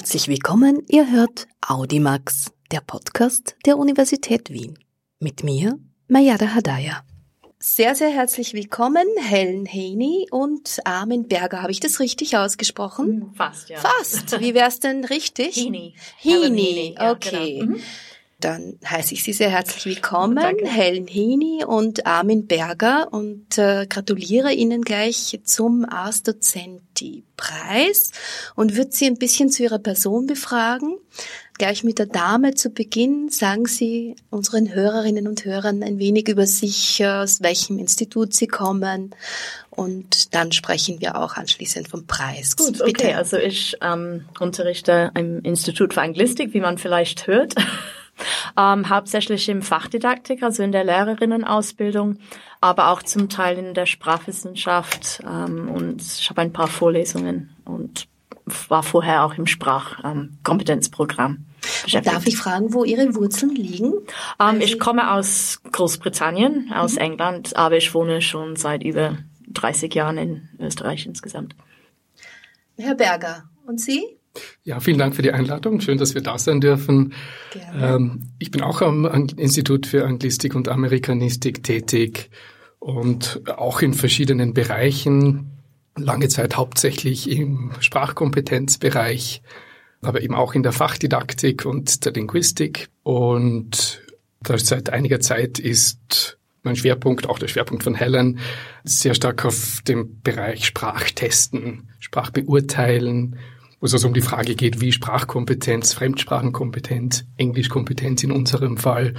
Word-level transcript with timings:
Herzlich 0.00 0.28
willkommen, 0.28 0.82
ihr 0.88 1.10
hört 1.10 1.46
Audimax, 1.60 2.52
der 2.72 2.80
Podcast 2.80 3.54
der 3.66 3.76
Universität 3.76 4.48
Wien. 4.48 4.78
Mit 5.18 5.44
mir, 5.44 5.78
Mayada 6.08 6.54
Hadaya. 6.54 7.04
Sehr, 7.58 7.94
sehr 7.94 8.08
herzlich 8.08 8.54
willkommen, 8.54 9.04
Helen 9.18 9.66
Haney 9.70 10.26
und 10.30 10.78
Armin 10.86 11.28
Berger. 11.28 11.60
Habe 11.60 11.72
ich 11.72 11.80
das 11.80 12.00
richtig 12.00 12.34
ausgesprochen? 12.34 13.30
Fast, 13.34 13.68
ja. 13.68 13.76
Fast. 13.78 14.40
Wie 14.40 14.54
wär's 14.54 14.80
denn 14.80 15.04
richtig? 15.04 15.54
Heaney. 15.56 15.94
Heaney, 16.16 16.94
Ja, 16.98 17.12
okay. 17.12 17.58
genau. 17.58 17.72
Mhm. 17.74 17.80
Dann 18.40 18.78
heiße 18.88 19.14
ich 19.14 19.22
Sie 19.22 19.32
sehr 19.32 19.50
herzlich 19.50 19.84
willkommen, 19.84 20.36
Danke. 20.36 20.66
Helen 20.66 21.06
Heaney 21.06 21.64
und 21.64 22.06
Armin 22.06 22.46
Berger 22.46 23.12
und 23.12 23.58
äh, 23.58 23.86
gratuliere 23.86 24.52
Ihnen 24.52 24.82
gleich 24.82 25.38
zum 25.44 25.84
Ars 25.84 26.22
Docenti 26.22 27.24
Preis 27.36 28.12
und 28.54 28.76
würde 28.76 28.92
Sie 28.92 29.06
ein 29.06 29.18
bisschen 29.18 29.50
zu 29.50 29.62
Ihrer 29.62 29.78
Person 29.78 30.26
befragen. 30.26 30.96
Gleich 31.58 31.84
mit 31.84 31.98
der 31.98 32.06
Dame 32.06 32.54
zu 32.54 32.70
Beginn 32.70 33.28
sagen 33.28 33.66
Sie 33.66 34.16
unseren 34.30 34.72
Hörerinnen 34.72 35.28
und 35.28 35.44
Hörern 35.44 35.82
ein 35.82 35.98
wenig 35.98 36.28
über 36.28 36.46
sich, 36.46 37.00
äh, 37.00 37.06
aus 37.06 37.42
welchem 37.42 37.78
Institut 37.78 38.32
Sie 38.32 38.46
kommen 38.46 39.14
und 39.68 40.34
dann 40.34 40.52
sprechen 40.52 41.00
wir 41.00 41.16
auch 41.16 41.36
anschließend 41.36 41.88
vom 41.88 42.06
Preis. 42.06 42.56
Gut, 42.56 42.80
okay. 42.80 43.12
Also 43.14 43.36
ich 43.36 43.76
ähm, 43.82 44.24
unterrichte 44.38 45.10
im 45.14 45.40
Institut 45.42 45.94
für 45.94 46.00
Anglistik, 46.00 46.54
wie 46.54 46.60
man 46.60 46.78
vielleicht 46.78 47.26
hört. 47.26 47.54
Ähm, 48.56 48.88
hauptsächlich 48.88 49.48
im 49.48 49.62
Fachdidaktik, 49.62 50.42
also 50.42 50.62
in 50.62 50.72
der 50.72 50.84
Lehrerinnenausbildung, 50.84 52.18
aber 52.60 52.90
auch 52.90 53.02
zum 53.02 53.28
Teil 53.28 53.58
in 53.58 53.74
der 53.74 53.86
Sprachwissenschaft. 53.86 55.20
Ähm, 55.24 55.70
und 55.70 56.02
ich 56.02 56.28
habe 56.30 56.42
ein 56.42 56.52
paar 56.52 56.68
Vorlesungen 56.68 57.50
und 57.64 58.06
war 58.68 58.82
vorher 58.82 59.24
auch 59.24 59.34
im 59.34 59.46
Sprachkompetenzprogramm. 59.46 61.44
Darf 62.04 62.26
ich 62.26 62.36
fragen, 62.36 62.72
wo 62.72 62.84
Ihre 62.84 63.14
Wurzeln 63.14 63.54
liegen? 63.54 63.92
Ähm, 64.40 64.60
ich 64.60 64.78
komme 64.78 65.12
aus 65.12 65.60
Großbritannien, 65.70 66.72
aus 66.72 66.94
Mhm. 66.94 66.98
England, 67.00 67.56
aber 67.56 67.76
ich 67.76 67.92
wohne 67.94 68.22
schon 68.22 68.56
seit 68.56 68.82
über 68.82 69.18
30 69.48 69.94
Jahren 69.94 70.18
in 70.18 70.48
Österreich 70.58 71.06
insgesamt. 71.06 71.54
Herr 72.78 72.94
Berger, 72.94 73.44
und 73.66 73.80
Sie? 73.80 74.16
Ja, 74.62 74.80
vielen 74.80 74.98
Dank 74.98 75.16
für 75.16 75.22
die 75.22 75.32
Einladung. 75.32 75.80
Schön, 75.80 75.98
dass 75.98 76.14
wir 76.14 76.22
da 76.22 76.38
sein 76.38 76.60
dürfen. 76.60 77.14
Gerne. 77.52 77.94
Ähm, 77.96 78.28
ich 78.38 78.50
bin 78.50 78.62
auch 78.62 78.82
am 78.82 79.04
Institut 79.36 79.86
für 79.86 80.04
Anglistik 80.06 80.54
und 80.54 80.68
Amerikanistik 80.68 81.62
tätig 81.64 82.30
und 82.78 83.42
auch 83.48 83.82
in 83.82 83.94
verschiedenen 83.94 84.54
Bereichen. 84.54 85.50
Lange 85.96 86.28
Zeit 86.28 86.56
hauptsächlich 86.56 87.28
im 87.30 87.72
Sprachkompetenzbereich, 87.80 89.42
aber 90.02 90.22
eben 90.22 90.34
auch 90.34 90.54
in 90.54 90.62
der 90.62 90.72
Fachdidaktik 90.72 91.66
und 91.66 92.04
der 92.04 92.12
Linguistik. 92.12 92.88
Und 93.02 94.00
seit 94.46 94.90
einiger 94.90 95.20
Zeit 95.20 95.58
ist 95.58 96.38
mein 96.62 96.76
Schwerpunkt, 96.76 97.28
auch 97.28 97.38
der 97.38 97.48
Schwerpunkt 97.48 97.82
von 97.82 97.94
Helen, 97.94 98.38
sehr 98.84 99.14
stark 99.14 99.44
auf 99.44 99.80
dem 99.86 100.20
Bereich 100.22 100.66
Sprachtesten, 100.66 101.88
Sprachbeurteilen, 101.98 103.36
wo 103.80 103.86
es 103.86 103.94
also 103.94 104.08
um 104.08 104.14
die 104.14 104.20
Frage 104.20 104.54
geht, 104.54 104.80
wie 104.80 104.92
Sprachkompetenz, 104.92 105.94
Fremdsprachenkompetenz, 105.94 107.24
Englischkompetenz 107.36 108.22
in 108.22 108.30
unserem 108.30 108.76
Fall 108.76 109.14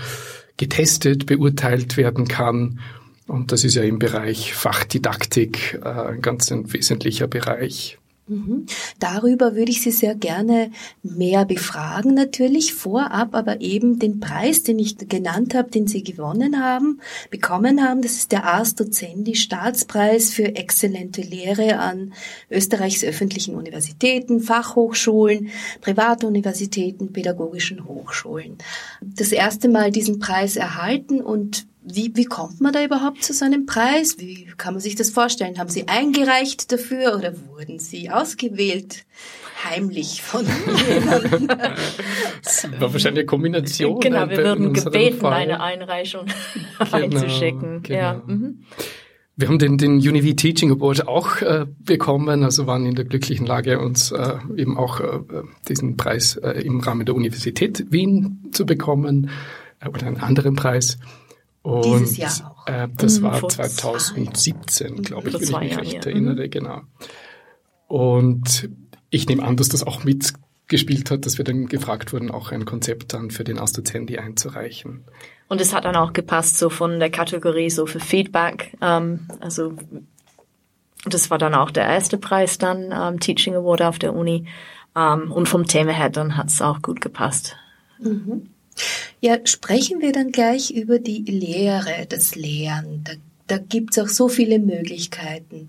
getestet, 0.58 1.26
beurteilt 1.26 1.98
werden 1.98 2.28
kann. 2.28 2.80
Und 3.28 3.52
das 3.52 3.64
ist 3.64 3.76
ja 3.76 3.84
im 3.84 3.98
Bereich 3.98 4.54
Fachdidaktik 4.54 5.80
äh, 5.84 5.88
ein 5.88 6.22
ganz 6.22 6.52
ein 6.52 6.72
wesentlicher 6.72 7.28
Bereich. 7.28 7.98
Mhm. 8.32 8.66
Darüber 9.00 9.56
würde 9.56 9.72
ich 9.72 9.82
Sie 9.82 9.92
sehr 9.92 10.16
gerne 10.16 10.72
mehr 11.04 11.44
befragen, 11.44 12.14
natürlich 12.14 12.74
vorab, 12.74 13.36
aber 13.36 13.60
eben 13.60 14.00
den 14.00 14.22
Preis, 14.22 14.64
den 14.64 14.80
ich 14.80 14.98
genannt 14.98 15.54
habe, 15.54 15.70
den 15.70 15.86
Sie 15.86 16.02
gewonnen 16.02 16.64
haben, 16.64 17.02
bekommen 17.30 17.84
haben, 17.84 18.02
das 18.02 18.14
ist 18.14 18.32
der 18.32 18.46
Ars 18.46 18.76
Docendi 18.76 19.36
Staatspreis 19.36 20.32
für 20.32 20.56
exzellente 20.56 21.22
Lehre 21.22 21.80
an 21.80 22.14
Österreichs 22.50 23.04
öffentlichen 23.04 23.56
Universitäten, 23.56 24.40
Fachhochschulen, 24.40 25.50
Privatuniversitäten, 25.82 27.12
pädagogischen 27.12 27.86
Hochschulen. 27.86 28.58
Das 29.02 29.34
erste 29.34 29.68
Mal 29.68 29.92
diesen 29.92 30.20
Preis 30.20 30.56
erhalten 30.56 31.20
und 31.20 31.68
wie, 31.84 32.12
wie 32.16 32.26
kommt 32.26 32.62
man 32.62 32.74
da 32.74 32.84
überhaupt 32.84 33.24
zu 33.24 33.34
so 33.34 33.44
einem 33.46 33.66
Preis? 33.66 34.18
Wie 34.20 34.46
kann 34.58 34.74
man 34.74 34.82
sich 34.82 34.96
das 34.96 35.10
vorstellen? 35.10 35.58
Haben 35.58 35.70
Sie 35.70 35.88
eingereicht 35.88 36.72
dafür 36.72 37.16
oder 37.18 37.34
wurden 37.48 37.80
Sie 37.80 38.10
ausgewählt? 38.10 39.06
Heimlich 39.64 40.22
von 40.22 40.46
jemandem? 40.88 41.48
Das 42.44 42.68
war 42.80 42.94
wahrscheinlich 42.94 43.22
eine 43.22 43.26
Kombination. 43.26 44.00
Genau, 44.00 44.28
wir 44.28 44.40
in 44.40 44.44
würden 44.44 44.74
gebeten, 44.74 45.20
Fall. 45.20 45.34
eine 45.34 45.62
Einreichung 45.62 46.26
einzuschicken. 46.92 47.84
Ja. 47.88 48.14
genau. 48.14 48.26
Mhm. 48.26 48.64
Wir 49.38 49.48
haben 49.48 49.60
den, 49.60 49.78
den 49.78 49.94
Univ 49.98 50.36
Teaching 50.36 50.72
Award 50.72 51.08
auch 51.08 51.42
äh, 51.42 51.66
bekommen, 51.80 52.44
also 52.44 52.68
waren 52.68 52.86
in 52.86 52.96
der 52.96 53.06
glücklichen 53.06 53.46
Lage, 53.46 53.80
uns 53.80 54.12
äh, 54.12 54.38
eben 54.56 54.78
auch 54.78 55.00
äh, 55.00 55.20
diesen 55.68 55.98
Preis 55.98 56.36
äh, 56.36 56.62
im 56.62 56.80
Rahmen 56.80 57.06
der 57.06 57.16
Universität 57.16 57.92
Wien 57.92 58.50
zu 58.52 58.66
bekommen 58.66 59.30
äh, 59.80 59.88
oder 59.88 60.06
einen 60.06 60.18
anderen 60.18 60.56
Preis. 60.56 60.98
Und, 61.64 61.86
Dieses 61.86 62.18
Jahr 62.18 62.56
auch. 62.58 62.68
Äh, 62.68 62.88
das 62.98 63.20
Mhm, 63.20 63.24
war 63.24 63.34
vor 63.36 63.50
2017, 63.50 65.04
glaube 65.04 65.30
ich, 65.30 65.36
wenn 65.36 65.42
ich 65.42 65.60
mich 65.60 65.78
recht 65.78 66.06
ja. 66.06 66.12
erinnere, 66.12 66.50
genau. 66.50 66.82
Und 67.88 68.70
ich 69.10 69.28
nehme 69.28 69.44
an, 69.44 69.58
dass 69.58 69.70
das 69.70 69.84
auch 69.84 70.04
mitgespielt 70.04 71.12
hat, 71.12 71.26
dass 71.26 71.38
wir 71.38 71.46
dann 71.46 71.68
gefragt 71.68 72.14
wurden, 72.14 72.32
auch 72.32 72.52
ein 72.52 72.66
Konzept 72.66 73.14
dann 73.14 73.30
für 73.30 73.44
den 73.44 73.60
Astozendi 73.60 74.18
einzureichen. 74.18 75.04
Und 75.50 75.60
es 75.62 75.74
hat 75.74 75.86
dann 75.86 75.98
auch 75.98 76.14
gepasst, 76.14 76.58
so 76.58 76.70
von 76.70 77.00
der 77.00 77.12
Kategorie 77.12 77.70
so 77.70 77.86
für 77.86 78.00
Feedback. 78.00 78.76
Ähm, 78.82 79.28
also 79.42 79.74
das 81.06 81.30
war 81.30 81.38
dann 81.38 81.54
auch 81.54 81.72
der 81.72 81.86
erste 81.86 82.18
Preis 82.18 82.58
dann, 82.58 82.94
ähm, 82.94 83.20
Teaching 83.20 83.56
Award 83.56 83.82
auf 83.82 84.00
der 84.00 84.16
Uni. 84.16 84.46
Ähm, 84.96 85.32
und 85.32 85.50
vom 85.50 85.68
Thema 85.68 85.92
her 85.92 86.10
dann 86.10 86.38
hat 86.38 86.48
es 86.48 86.62
auch 86.62 86.82
gut 86.82 87.02
gepasst. 87.02 87.56
Ja, 89.22 89.38
sprechen 89.46 90.02
wir 90.02 90.12
dann 90.12 90.32
gleich 90.32 90.72
über 90.72 90.98
die 91.00 91.20
Lehre, 91.24 92.08
das 92.10 92.36
Lehren. 92.36 93.04
Da, 93.04 93.12
da 93.46 93.58
gibt's 93.60 94.00
auch 94.00 94.08
so 94.08 94.30
viele 94.30 94.58
Möglichkeiten, 94.58 95.68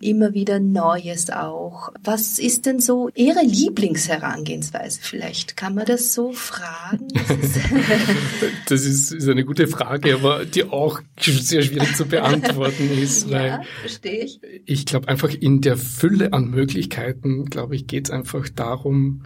immer 0.00 0.34
wieder 0.34 0.60
Neues 0.60 1.30
auch. 1.30 1.92
Was 2.04 2.38
ist 2.38 2.64
denn 2.66 2.78
so 2.78 3.08
Ihre 3.16 3.42
Lieblingsherangehensweise 3.42 5.00
vielleicht? 5.02 5.56
Kann 5.56 5.74
man 5.74 5.86
das 5.86 6.14
so 6.14 6.32
fragen? 6.32 7.08
Das 7.08 7.30
ist- 7.40 7.58
Das 8.68 8.84
ist, 8.84 9.10
ist 9.12 9.28
eine 9.28 9.44
gute 9.44 9.66
Frage, 9.66 10.14
aber 10.14 10.44
die 10.44 10.64
auch 10.64 11.00
sehr 11.18 11.62
schwierig 11.62 11.96
zu 11.96 12.04
beantworten 12.06 12.88
ist, 13.02 13.30
weil 13.30 13.46
ja, 13.48 13.62
verstehe 13.80 14.24
ich. 14.24 14.40
ich 14.66 14.86
glaube 14.86 15.08
einfach 15.08 15.30
in 15.34 15.60
der 15.60 15.76
Fülle 15.76 16.32
an 16.32 16.50
Möglichkeiten, 16.50 17.46
glaube 17.46 17.74
ich, 17.74 17.86
geht 17.88 18.06
es 18.06 18.10
einfach 18.12 18.48
darum, 18.48 19.24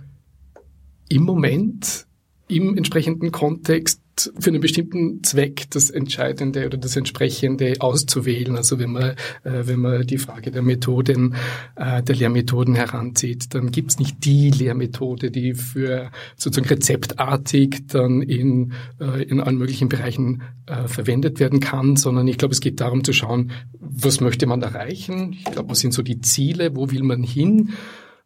im 1.09 1.23
Moment, 1.25 2.06
im 2.49 2.77
entsprechenden 2.77 3.33
Kontext 3.33 4.01
für 4.39 4.49
einen 4.49 4.61
bestimmten 4.61 5.23
Zweck 5.23 5.67
das 5.71 5.91
Entscheidende 5.91 6.67
oder 6.67 6.79
das 6.79 6.97
Entsprechende 6.97 7.75
auszuwählen. 7.81 8.57
Also 8.57 8.79
wenn 8.79 8.93
man, 8.93 9.11
äh, 9.45 9.65
wenn 9.65 9.81
man 9.81 10.07
die 10.07 10.17
Frage 10.17 10.51
der 10.51 10.63
Methoden, 10.63 11.35
äh, 11.77 12.03
der 12.03 12.15
Lehrmethoden 12.15 12.75
heranzieht, 12.75 13.55
dann 13.55 13.71
gibt's 13.71 13.99
nicht 13.99 14.25
die 14.25 14.51
Lehrmethode, 14.51 15.31
die 15.31 15.53
für 15.55 16.11
sozusagen 16.37 16.69
rezeptartig 16.69 17.89
dann 17.89 18.23
in, 18.23 18.73
äh, 19.01 19.23
in 19.25 19.41
allen 19.41 19.59
möglichen 19.59 19.91
Bereichen 19.91 20.43
äh, 20.67 20.89
verwendet 20.89 21.39
werden 21.39 21.61
kann, 21.61 21.97
sondern 21.97 22.27
ich 22.27 22.39
glaube, 22.39 22.53
es 22.53 22.61
geht 22.61 22.81
darum 22.81 23.05
zu 23.05 23.13
schauen, 23.13 23.53
was 23.79 24.21
möchte 24.21 24.47
man 24.47 24.63
erreichen? 24.63 25.35
Ich 25.35 25.45
glaube, 25.45 25.71
was 25.71 25.81
sind 25.81 25.93
so 25.93 26.03
die 26.03 26.21
Ziele? 26.23 26.75
Wo 26.75 26.91
will 26.91 27.03
man 27.03 27.23
hin? 27.23 27.75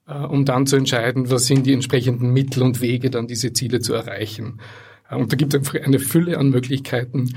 Äh, 0.06 0.14
um 0.14 0.44
dann 0.44 0.66
zu 0.66 0.76
entscheiden, 0.76 1.30
was 1.30 1.46
sind 1.46 1.66
die 1.66 1.72
entsprechenden 1.72 2.32
Mittel 2.32 2.62
und 2.62 2.80
Wege, 2.80 3.10
dann 3.10 3.26
diese 3.26 3.52
Ziele 3.52 3.80
zu 3.80 3.94
erreichen. 3.94 4.60
Äh, 5.08 5.16
Und 5.16 5.32
da 5.32 5.36
gibt 5.36 5.54
es 5.54 5.60
einfach 5.60 5.80
eine 5.80 5.98
Fülle 5.98 6.38
an 6.38 6.50
Möglichkeiten, 6.50 7.30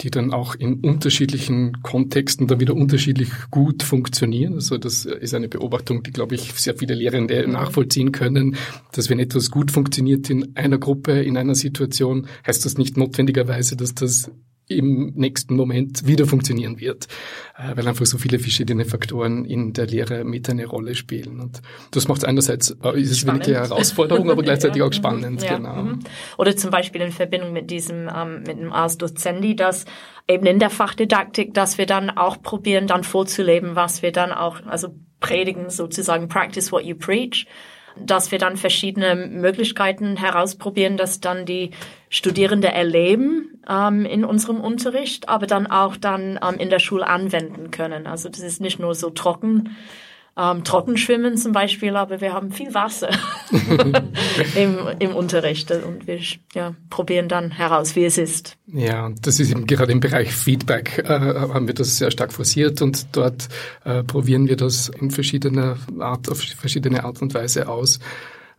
die 0.00 0.10
dann 0.10 0.32
auch 0.32 0.54
in 0.54 0.80
unterschiedlichen 0.80 1.82
Kontexten 1.82 2.46
dann 2.46 2.60
wieder 2.60 2.74
unterschiedlich 2.74 3.28
gut 3.50 3.82
funktionieren. 3.82 4.54
Also 4.54 4.78
das 4.78 5.04
ist 5.04 5.34
eine 5.34 5.48
Beobachtung, 5.48 6.02
die, 6.02 6.10
glaube 6.10 6.34
ich, 6.34 6.52
sehr 6.54 6.74
viele 6.74 6.94
Lehrende 6.94 7.46
nachvollziehen 7.46 8.10
können, 8.10 8.56
dass 8.92 9.10
wenn 9.10 9.18
etwas 9.18 9.50
gut 9.50 9.70
funktioniert 9.70 10.30
in 10.30 10.56
einer 10.56 10.78
Gruppe, 10.78 11.20
in 11.20 11.36
einer 11.36 11.54
Situation, 11.54 12.26
heißt 12.46 12.64
das 12.64 12.78
nicht 12.78 12.96
notwendigerweise, 12.96 13.76
dass 13.76 13.94
das 13.94 14.30
im 14.70 15.12
nächsten 15.14 15.56
Moment 15.56 16.06
wieder 16.06 16.26
funktionieren 16.26 16.78
wird, 16.80 17.08
äh, 17.58 17.76
weil 17.76 17.86
einfach 17.88 18.06
so 18.06 18.18
viele 18.18 18.38
verschiedene 18.38 18.84
Faktoren 18.84 19.44
in 19.44 19.72
der 19.72 19.86
Lehre 19.86 20.24
mit 20.24 20.48
eine 20.48 20.66
Rolle 20.66 20.94
spielen. 20.94 21.40
Und 21.40 21.60
das 21.90 22.08
macht 22.08 22.24
einerseits, 22.24 22.76
äh, 22.82 23.00
ist 23.00 23.10
es 23.10 23.28
eine 23.28 23.44
Herausforderung, 23.44 24.30
aber 24.30 24.42
gleichzeitig 24.44 24.78
Ja, 24.78 24.86
auch 24.86 24.92
spannend, 24.92 25.42
ja, 25.42 25.56
genau. 25.56 25.82
mhm. 25.82 25.98
Oder 26.38 26.56
zum 26.56 26.70
Beispiel 26.70 27.00
in 27.00 27.12
Verbindung 27.12 27.52
mit 27.52 27.70
diesem, 27.70 28.08
ähm, 28.14 28.44
mit 28.46 28.58
dem 28.58 28.72
Ars 28.72 28.96
Docendi, 28.98 29.56
dass 29.56 29.84
eben 30.28 30.46
in 30.46 30.58
der 30.58 30.70
Fachdidaktik, 30.70 31.54
dass 31.54 31.76
wir 31.76 31.86
dann 31.86 32.10
auch 32.10 32.40
probieren, 32.40 32.86
dann 32.86 33.04
vorzuleben, 33.04 33.74
was 33.74 34.02
wir 34.02 34.12
dann 34.12 34.32
auch, 34.32 34.64
also 34.66 34.94
predigen 35.18 35.70
sozusagen, 35.70 36.28
practice 36.28 36.72
what 36.72 36.84
you 36.84 36.96
preach. 36.96 37.46
Dass 37.98 38.30
wir 38.30 38.38
dann 38.38 38.56
verschiedene 38.56 39.14
Möglichkeiten 39.14 40.16
herausprobieren, 40.16 40.96
dass 40.96 41.20
dann 41.20 41.46
die 41.46 41.70
Studierende 42.08 42.68
erleben 42.68 43.60
ähm, 43.68 44.04
in 44.04 44.24
unserem 44.24 44.60
Unterricht, 44.60 45.28
aber 45.28 45.46
dann 45.46 45.66
auch 45.66 45.96
dann 45.96 46.38
ähm, 46.42 46.58
in 46.58 46.70
der 46.70 46.78
Schule 46.78 47.06
anwenden 47.06 47.70
können. 47.70 48.06
Also 48.06 48.28
das 48.28 48.40
ist 48.40 48.60
nicht 48.60 48.78
nur 48.78 48.94
so 48.94 49.10
trocken 49.10 49.76
ähm, 50.40 50.64
Trockenschwimmen 50.64 51.36
zum 51.36 51.52
Beispiel, 51.52 51.96
aber 51.96 52.20
wir 52.20 52.32
haben 52.32 52.50
viel 52.50 52.72
Wasser 52.72 53.10
im, 54.54 54.78
im 54.98 55.14
Unterricht 55.14 55.70
und 55.70 56.06
wir 56.06 56.18
ja, 56.54 56.74
probieren 56.88 57.28
dann 57.28 57.50
heraus, 57.50 57.96
wie 57.96 58.04
es 58.04 58.16
ist. 58.16 58.56
Ja, 58.66 59.10
das 59.20 59.40
ist 59.40 59.50
eben 59.50 59.66
gerade 59.66 59.92
im 59.92 60.00
Bereich 60.00 60.32
Feedback 60.32 60.98
äh, 60.98 61.08
haben 61.08 61.66
wir 61.66 61.74
das 61.74 61.98
sehr 61.98 62.10
stark 62.10 62.32
forciert 62.32 62.80
und 62.80 63.06
dort 63.12 63.48
äh, 63.84 64.02
probieren 64.02 64.48
wir 64.48 64.56
das 64.56 64.88
in 64.88 65.10
verschiedener 65.10 65.76
Art, 65.98 66.30
auf 66.30 66.38
verschiedene 66.38 67.04
Art 67.04 67.20
und 67.20 67.34
Weise 67.34 67.68
aus, 67.68 67.98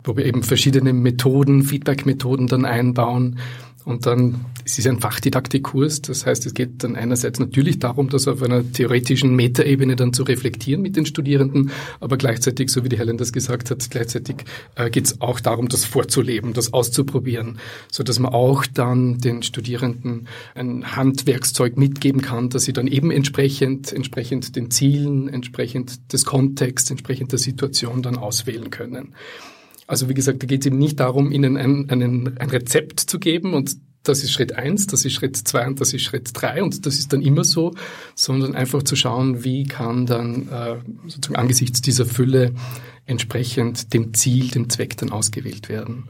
wo 0.04 0.16
wir 0.16 0.26
eben 0.26 0.44
verschiedene 0.44 0.94
Methoden, 0.94 1.64
Feedback-Methoden 1.64 2.48
dann 2.48 2.66
einbauen 2.66 3.40
und 3.86 4.06
dann, 4.06 4.46
es 4.66 4.78
ist 4.78 4.88
ein 4.88 5.00
Fachdidaktikkurs, 5.00 6.02
das 6.02 6.26
heißt, 6.26 6.46
es 6.46 6.54
geht 6.54 6.84
dann 6.84 6.96
einerseits 6.96 7.40
natürlich 7.40 7.80
darum, 7.80 8.10
das 8.10 8.28
auf 8.28 8.42
einer 8.42 8.70
theoretischen 8.72 9.36
Metaebene 9.36 9.96
dann 9.96 10.14
zu 10.14 10.24
reflektieren 10.24 10.82
mit 10.82 10.96
den 10.96 11.06
Studierenden, 11.06 11.72
aber 12.00 12.18
gleichzeitig, 12.18 12.70
so 12.70 12.84
wie 12.84 12.90
die 12.90 12.98
Helen 12.98 13.18
das 13.18 13.34
gesagt 13.34 13.72
hat, 13.72 13.90
gleichzeitig 13.90 14.38
äh, 14.76 14.90
geht 14.90 15.06
es 15.06 15.22
auch 15.22 15.40
darum, 15.40 15.68
das 15.68 15.86
vorzuleben, 15.86 16.54
das 16.54 16.74
auszuprobieren, 16.74 17.60
so 17.92 18.04
dass 18.04 18.20
man 18.20 18.34
auch 18.34 18.66
dann 18.66 19.18
den 19.20 19.44
Studierenden 19.44 20.28
ein 20.56 20.96
Handwerkszeug 20.96 21.78
mitgeben 21.78 22.22
kann, 22.22 22.50
dass 22.50 22.64
sie 22.64 22.74
dann 22.74 22.88
eben 22.88 23.12
entsprechend, 23.12 23.92
entsprechend 23.92 24.56
den 24.56 24.72
Zielen, 24.72 25.28
entsprechend 25.28 26.14
des 26.14 26.26
Kontexts, 26.26 26.92
entsprechend 26.92 27.32
der 27.32 27.40
Situation 27.40 28.02
dann 28.02 28.18
auswählen 28.18 28.70
können. 28.70 29.14
Also 29.92 30.08
wie 30.08 30.14
gesagt, 30.14 30.42
da 30.42 30.48
geht 30.48 30.62
es 30.62 30.68
eben 30.68 30.78
nicht 30.78 31.02
darum, 31.02 31.34
ihnen 31.34 31.58
ein, 31.58 31.90
einen, 31.90 32.38
ein 32.38 32.50
Rezept 32.50 33.02
zu 33.02 33.20
geben 33.20 33.54
und 33.54 33.76
das 34.04 34.24
ist 34.24 34.32
Schritt 34.32 34.54
eins, 34.54 34.88
das 34.88 35.04
ist 35.04 35.12
Schritt 35.12 35.36
zwei 35.36 35.68
und 35.68 35.82
das 35.82 35.94
ist 35.94 36.04
Schritt 36.04 36.30
drei 36.32 36.64
und 36.64 36.86
das 36.86 36.96
ist 36.96 37.12
dann 37.12 37.22
immer 37.22 37.44
so, 37.44 37.74
sondern 38.16 38.56
einfach 38.56 38.84
zu 38.84 38.96
schauen, 38.96 39.44
wie 39.44 39.66
kann 39.66 40.06
dann 40.06 40.48
äh, 40.48 40.78
sozusagen 41.08 41.36
angesichts 41.36 41.82
dieser 41.82 42.06
Fülle 42.06 42.54
entsprechend 43.06 43.94
dem 43.94 44.14
Ziel, 44.14 44.48
dem 44.48 44.70
Zweck 44.70 44.96
dann 44.96 45.12
ausgewählt 45.12 45.68
werden. 45.68 46.08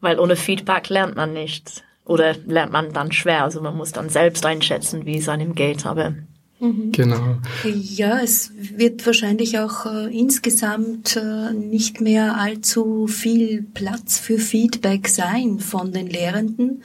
Weil 0.00 0.20
ohne 0.20 0.36
Feedback 0.36 0.88
lernt 0.88 1.16
man 1.16 1.32
nichts 1.32 1.82
oder 2.04 2.36
lernt 2.46 2.70
man 2.70 2.92
dann 2.92 3.10
schwer. 3.10 3.42
Also 3.42 3.60
man 3.60 3.76
muss 3.76 3.90
dann 3.90 4.08
selbst 4.08 4.46
einschätzen, 4.46 5.04
wie 5.04 5.18
es 5.18 5.28
einem 5.28 5.56
geht. 5.56 5.84
Aber 5.84 6.14
Mhm. 6.60 6.92
Genau. 6.92 7.38
Ja, 7.64 8.20
es 8.20 8.52
wird 8.54 9.04
wahrscheinlich 9.06 9.58
auch 9.58 9.86
äh, 9.86 10.16
insgesamt 10.16 11.16
äh, 11.16 11.52
nicht 11.54 12.00
mehr 12.00 12.36
allzu 12.36 13.06
viel 13.06 13.62
Platz 13.62 14.18
für 14.18 14.38
Feedback 14.38 15.08
sein 15.08 15.58
von 15.58 15.92
den 15.92 16.06
Lehrenden 16.06 16.82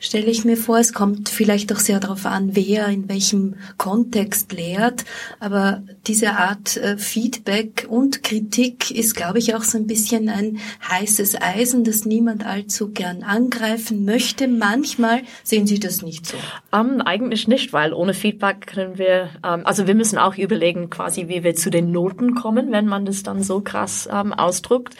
stelle 0.00 0.30
ich 0.30 0.44
mir 0.44 0.56
vor. 0.56 0.78
Es 0.78 0.92
kommt 0.92 1.28
vielleicht 1.28 1.72
auch 1.72 1.78
sehr 1.78 2.00
darauf 2.00 2.26
an, 2.26 2.54
wer 2.54 2.86
in 2.88 3.08
welchem 3.08 3.56
Kontext 3.76 4.52
lehrt. 4.52 5.04
Aber 5.40 5.82
diese 6.06 6.32
Art 6.32 6.76
äh, 6.76 6.96
Feedback 6.98 7.86
und 7.88 8.22
Kritik 8.22 8.90
ist, 8.90 9.16
glaube 9.16 9.38
ich, 9.38 9.54
auch 9.54 9.62
so 9.62 9.78
ein 9.78 9.86
bisschen 9.86 10.28
ein 10.28 10.58
heißes 10.88 11.40
Eisen, 11.40 11.84
das 11.84 12.04
niemand 12.04 12.46
allzu 12.46 12.90
gern 12.90 13.22
angreifen 13.22 14.04
möchte. 14.04 14.48
Manchmal 14.48 15.22
sehen 15.42 15.66
Sie 15.66 15.78
das 15.78 16.02
nicht 16.02 16.26
so. 16.26 16.36
Um, 16.72 16.94
ähm, 16.94 17.02
eigentlich 17.02 17.48
nicht, 17.48 17.72
weil 17.72 17.92
ohne 17.92 18.14
Feedback 18.14 18.66
können 18.66 18.98
wir, 18.98 19.17
ähm, 19.44 19.62
also 19.64 19.86
wir 19.86 19.94
müssen 19.94 20.18
auch 20.18 20.36
überlegen, 20.36 20.90
quasi, 20.90 21.28
wie 21.28 21.44
wir 21.44 21.54
zu 21.54 21.70
den 21.70 21.90
Noten 21.90 22.34
kommen, 22.34 22.72
wenn 22.72 22.86
man 22.86 23.04
das 23.04 23.22
dann 23.22 23.42
so 23.42 23.60
krass 23.60 24.08
ähm, 24.12 24.32
ausdrückt. 24.32 24.94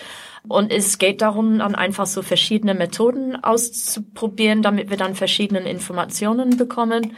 Und 0.46 0.72
es 0.72 0.98
geht 0.98 1.20
darum, 1.20 1.58
dann 1.58 1.74
einfach 1.74 2.06
so 2.06 2.22
verschiedene 2.22 2.74
Methoden 2.74 3.36
auszuprobieren, 3.36 4.62
damit 4.62 4.90
wir 4.90 4.96
dann 4.96 5.14
verschiedene 5.14 5.60
Informationen 5.60 6.56
bekommen, 6.56 7.16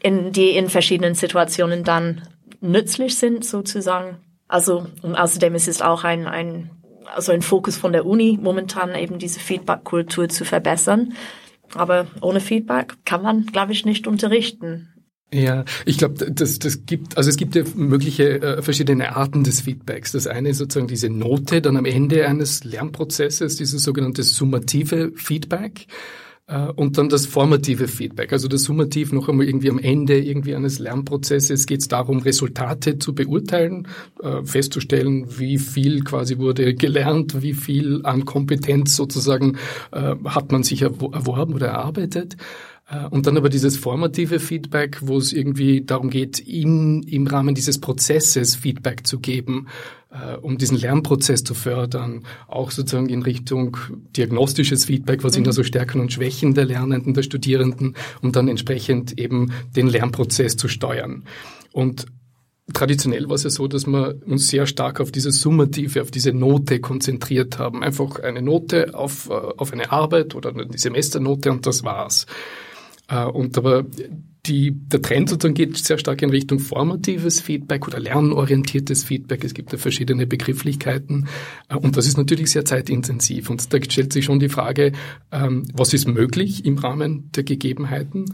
in, 0.00 0.32
die 0.32 0.50
in 0.50 0.68
verschiedenen 0.68 1.14
Situationen 1.14 1.82
dann 1.82 2.22
nützlich 2.60 3.16
sind, 3.16 3.44
sozusagen. 3.44 4.18
Also, 4.46 4.86
und 5.02 5.16
außerdem 5.16 5.54
ist 5.54 5.68
es 5.68 5.82
auch 5.82 6.04
ein, 6.04 6.26
ein, 6.26 6.70
also 7.14 7.32
ein 7.32 7.42
Fokus 7.42 7.76
von 7.76 7.92
der 7.92 8.06
Uni, 8.06 8.38
momentan 8.40 8.94
eben 8.94 9.18
diese 9.18 9.40
Feedback-Kultur 9.40 10.28
zu 10.28 10.44
verbessern. 10.44 11.14
Aber 11.74 12.06
ohne 12.22 12.40
Feedback 12.40 12.94
kann 13.04 13.22
man, 13.22 13.46
glaube 13.46 13.72
ich, 13.72 13.84
nicht 13.84 14.06
unterrichten. 14.06 14.88
Ja, 15.32 15.64
ich 15.84 15.98
glaube, 15.98 16.30
das, 16.30 16.58
das 16.58 16.86
gibt, 16.86 17.18
also 17.18 17.28
es 17.28 17.36
gibt 17.36 17.54
ja 17.54 17.62
mögliche 17.74 18.40
äh, 18.40 18.62
verschiedene 18.62 19.14
Arten 19.14 19.44
des 19.44 19.60
Feedbacks. 19.60 20.12
Das 20.12 20.26
eine 20.26 20.48
ist 20.48 20.58
sozusagen 20.58 20.88
diese 20.88 21.10
Note 21.10 21.60
dann 21.60 21.76
am 21.76 21.84
Ende 21.84 22.26
eines 22.26 22.64
Lernprozesses, 22.64 23.56
dieses 23.56 23.82
sogenannte 23.82 24.22
summative 24.22 25.12
Feedback 25.16 25.86
äh, 26.46 26.68
und 26.68 26.96
dann 26.96 27.10
das 27.10 27.26
formative 27.26 27.88
Feedback. 27.88 28.32
Also 28.32 28.48
das 28.48 28.64
Summativ 28.64 29.12
noch 29.12 29.28
einmal 29.28 29.46
irgendwie 29.46 29.70
am 29.70 29.78
Ende 29.78 30.18
irgendwie 30.18 30.54
eines 30.54 30.78
Lernprozesses 30.78 31.66
geht 31.66 31.80
es 31.82 31.88
darum, 31.88 32.20
Resultate 32.20 32.98
zu 32.98 33.14
beurteilen, 33.14 33.86
äh, 34.22 34.42
festzustellen, 34.44 35.26
wie 35.38 35.58
viel 35.58 36.04
quasi 36.04 36.38
wurde 36.38 36.74
gelernt, 36.74 37.42
wie 37.42 37.54
viel 37.54 38.00
an 38.04 38.24
Kompetenz 38.24 38.96
sozusagen 38.96 39.58
äh, 39.92 40.14
hat 40.24 40.50
man 40.52 40.62
sich 40.62 40.82
erworben 40.82 41.52
oder 41.54 41.68
erarbeitet. 41.68 42.36
Äh, 42.88 43.06
und 43.08 43.26
dann 43.26 43.36
aber 43.36 43.48
dieses 43.48 43.76
formative 43.76 44.40
Feedback, 44.40 44.98
wo 45.02 45.18
es 45.18 45.32
irgendwie 45.32 45.82
darum 45.84 46.10
geht, 46.10 46.40
im, 46.40 47.02
im 47.02 47.26
Rahmen 47.26 47.54
dieses 47.54 47.80
Prozesses 47.80 48.56
Feedback 48.56 49.06
zu 49.06 49.20
geben, 49.20 49.68
äh, 50.10 50.36
um 50.36 50.58
diesen 50.58 50.78
Lernprozess 50.78 51.44
zu 51.44 51.54
fördern, 51.54 52.24
auch 52.46 52.70
sozusagen 52.70 53.08
in 53.08 53.22
Richtung 53.22 53.76
diagnostisches 54.16 54.84
Feedback, 54.84 55.22
was 55.24 55.34
sind 55.34 55.46
da 55.46 55.52
so 55.52 55.62
Stärken 55.62 56.00
und 56.00 56.12
Schwächen 56.12 56.54
der 56.54 56.64
Lernenden, 56.64 57.14
der 57.14 57.22
Studierenden, 57.22 57.94
um 58.22 58.32
dann 58.32 58.48
entsprechend 58.48 59.18
eben 59.18 59.52
den 59.76 59.88
Lernprozess 59.88 60.56
zu 60.56 60.68
steuern. 60.68 61.24
Und 61.72 62.06
Traditionell 62.74 63.26
war 63.28 63.36
es 63.36 63.44
ja 63.44 63.50
so, 63.50 63.66
dass 63.66 63.86
wir 63.86 64.16
uns 64.26 64.48
sehr 64.48 64.66
stark 64.66 65.00
auf 65.00 65.10
diese 65.10 65.30
Summative, 65.30 66.02
auf 66.02 66.10
diese 66.10 66.34
Note 66.34 66.80
konzentriert 66.80 67.58
haben. 67.58 67.82
Einfach 67.82 68.20
eine 68.20 68.42
Note 68.42 68.94
auf, 68.94 69.30
äh, 69.30 69.32
auf 69.32 69.72
eine 69.72 69.90
Arbeit 69.90 70.34
oder 70.34 70.50
eine 70.50 70.66
Semesternote 70.76 71.50
und 71.50 71.66
das 71.66 71.82
war's. 71.82 72.26
Äh, 73.08 73.24
und 73.24 73.56
aber 73.58 73.84
die, 74.46 74.72
der 74.72 75.02
Trend 75.02 75.28
sozusagen 75.28 75.54
geht 75.54 75.76
sehr 75.76 75.98
stark 75.98 76.22
in 76.22 76.30
Richtung 76.30 76.58
formatives 76.58 77.40
Feedback 77.40 77.86
oder 77.86 77.98
lernorientiertes 77.98 79.04
Feedback. 79.04 79.44
Es 79.44 79.52
gibt 79.52 79.72
ja 79.72 79.78
verschiedene 79.78 80.26
Begrifflichkeiten 80.26 81.28
äh, 81.68 81.76
und 81.76 81.96
das 81.96 82.06
ist 82.06 82.16
natürlich 82.16 82.50
sehr 82.50 82.64
zeitintensiv. 82.64 83.50
Und 83.50 83.72
da 83.72 83.78
stellt 83.82 84.12
sich 84.12 84.24
schon 84.24 84.40
die 84.40 84.48
Frage, 84.48 84.92
ähm, 85.32 85.64
was 85.72 85.92
ist 85.92 86.06
möglich 86.06 86.64
im 86.64 86.78
Rahmen 86.78 87.30
der 87.32 87.44
Gegebenheiten? 87.44 88.26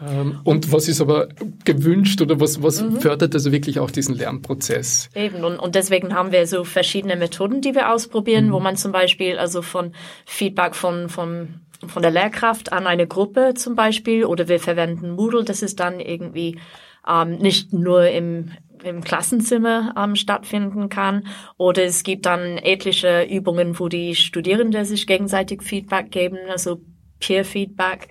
Ähm, 0.00 0.40
und 0.44 0.72
was 0.72 0.88
ist 0.88 1.00
aber 1.00 1.28
gewünscht 1.64 2.20
oder 2.20 2.40
was, 2.40 2.62
was 2.62 2.82
mhm. 2.82 3.00
fördert 3.00 3.34
also 3.34 3.52
wirklich 3.52 3.80
auch 3.80 3.90
diesen 3.90 4.16
Lernprozess? 4.16 5.10
Eben, 5.14 5.44
und, 5.44 5.58
und 5.58 5.74
deswegen 5.74 6.14
haben 6.14 6.32
wir 6.32 6.46
so 6.46 6.64
verschiedene 6.64 7.16
Methoden, 7.16 7.60
die 7.60 7.74
wir 7.74 7.92
ausprobieren, 7.92 8.46
mhm. 8.46 8.52
wo 8.52 8.60
man 8.60 8.76
zum 8.76 8.92
Beispiel 8.92 9.38
also 9.38 9.62
von 9.62 9.92
Feedback 10.24 10.74
von, 10.74 11.08
von 11.08 11.60
von 11.86 12.02
der 12.02 12.10
Lehrkraft 12.10 12.72
an 12.72 12.86
eine 12.86 13.06
Gruppe 13.06 13.54
zum 13.54 13.74
Beispiel 13.74 14.24
oder 14.24 14.48
wir 14.48 14.60
verwenden 14.60 15.10
Moodle, 15.10 15.44
das 15.44 15.62
ist 15.62 15.80
dann 15.80 16.00
irgendwie 16.00 16.58
ähm, 17.06 17.36
nicht 17.38 17.72
nur 17.72 18.08
im, 18.08 18.50
im 18.82 19.02
Klassenzimmer 19.02 19.94
ähm, 19.96 20.16
stattfinden 20.16 20.88
kann 20.88 21.26
oder 21.56 21.84
es 21.84 22.02
gibt 22.02 22.26
dann 22.26 22.58
etliche 22.58 23.22
Übungen, 23.24 23.78
wo 23.78 23.88
die 23.88 24.14
Studierenden 24.14 24.84
sich 24.84 25.06
gegenseitig 25.06 25.62
Feedback 25.62 26.10
geben, 26.10 26.38
also 26.48 26.80
Peer 27.20 27.44
Feedback. 27.44 28.08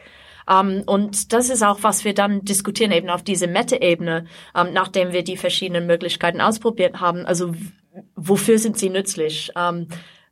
Um, 0.50 0.70
ähm, 0.70 0.84
und 0.86 1.34
das 1.34 1.50
ist 1.50 1.62
auch, 1.62 1.80
was 1.84 2.06
wir 2.06 2.14
dann 2.14 2.46
diskutieren, 2.46 2.94
eben 2.94 3.10
auf 3.10 3.22
diese 3.22 3.48
Meta-Ebene, 3.48 4.28
um, 4.54 4.68
ähm, 4.68 4.74
nachdem 4.74 5.12
wir 5.12 5.24
die 5.24 5.36
verschiedenen 5.36 5.88
Möglichkeiten 5.88 6.40
ausprobiert 6.40 7.02
haben. 7.02 7.26
Also 7.26 7.54
wofür 8.16 8.58
sind 8.58 8.78
sie 8.78 8.90
nützlich? 8.90 9.52
Um, 9.56 9.62
ähm, 9.62 9.88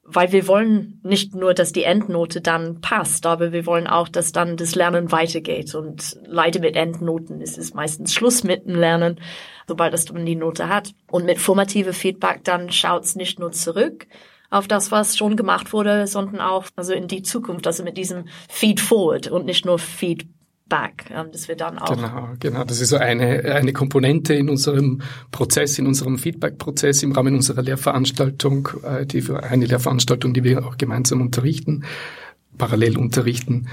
weil 0.05 0.31
wir 0.31 0.47
wollen 0.47 0.99
nicht 1.03 1.33
nur, 1.33 1.55
dass 1.55 1.73
die 1.73 1.83
Endnote 1.83 2.39
dann 2.39 2.79
passt, 2.79 3.25
aber 3.25 3.51
wir 3.51 3.65
wollen 3.65 3.87
auch, 3.87 4.07
dass 4.07 4.31
dann 4.31 4.55
das 4.55 4.75
Lernen 4.75 5.11
weitergeht. 5.11 5.73
Und 5.73 6.17
leider 6.25 6.59
mit 6.59 6.75
Endnoten 6.75 7.41
ist 7.41 7.57
es 7.57 7.73
meistens 7.73 8.13
Schluss 8.13 8.43
mit 8.43 8.65
dem 8.65 8.75
Lernen, 8.75 9.19
sobald 9.67 10.13
man 10.13 10.25
die 10.25 10.35
Note 10.35 10.69
hat. 10.69 10.91
Und 11.09 11.25
mit 11.25 11.39
formative 11.39 11.91
Feedback 11.91 12.43
dann 12.43 12.71
schaut's 12.71 13.15
nicht 13.15 13.39
nur 13.39 13.51
zurück 13.51 14.05
auf 14.51 14.67
das, 14.67 14.91
was 14.91 15.17
schon 15.17 15.35
gemacht 15.35 15.73
wurde, 15.73 16.05
sondern 16.05 16.39
auch 16.39 16.65
also 16.75 16.93
in 16.93 17.07
die 17.07 17.23
Zukunft, 17.23 17.65
also 17.65 17.83
mit 17.83 17.97
diesem 17.97 18.25
Feed 18.47 18.79
Forward 18.79 19.27
und 19.27 19.45
nicht 19.45 19.65
nur 19.65 19.79
Feed 19.79 20.27
Back, 20.67 21.11
ähm, 21.11 21.31
dass 21.31 21.47
wir 21.47 21.55
dann 21.55 21.77
auch. 21.77 21.95
Genau, 21.95 22.29
genau. 22.39 22.63
Das 22.63 22.81
ist 22.81 22.89
so 22.89 22.97
eine, 22.97 23.43
eine 23.45 23.71
Komponente 23.71 24.33
in 24.33 24.49
unserem 24.49 25.01
Prozess, 25.31 25.77
in 25.77 25.85
unserem 25.85 26.17
Feedback-Prozess 26.17 27.03
im 27.03 27.11
Rahmen 27.11 27.35
unserer 27.35 27.61
Lehrveranstaltung, 27.61 28.69
äh, 28.83 29.05
die 29.05 29.23
eine 29.31 29.65
Lehrveranstaltung, 29.65 30.33
die 30.33 30.43
wir 30.43 30.65
auch 30.65 30.77
gemeinsam 30.77 31.21
unterrichten, 31.21 31.83
parallel 32.57 32.97
unterrichten. 32.97 33.67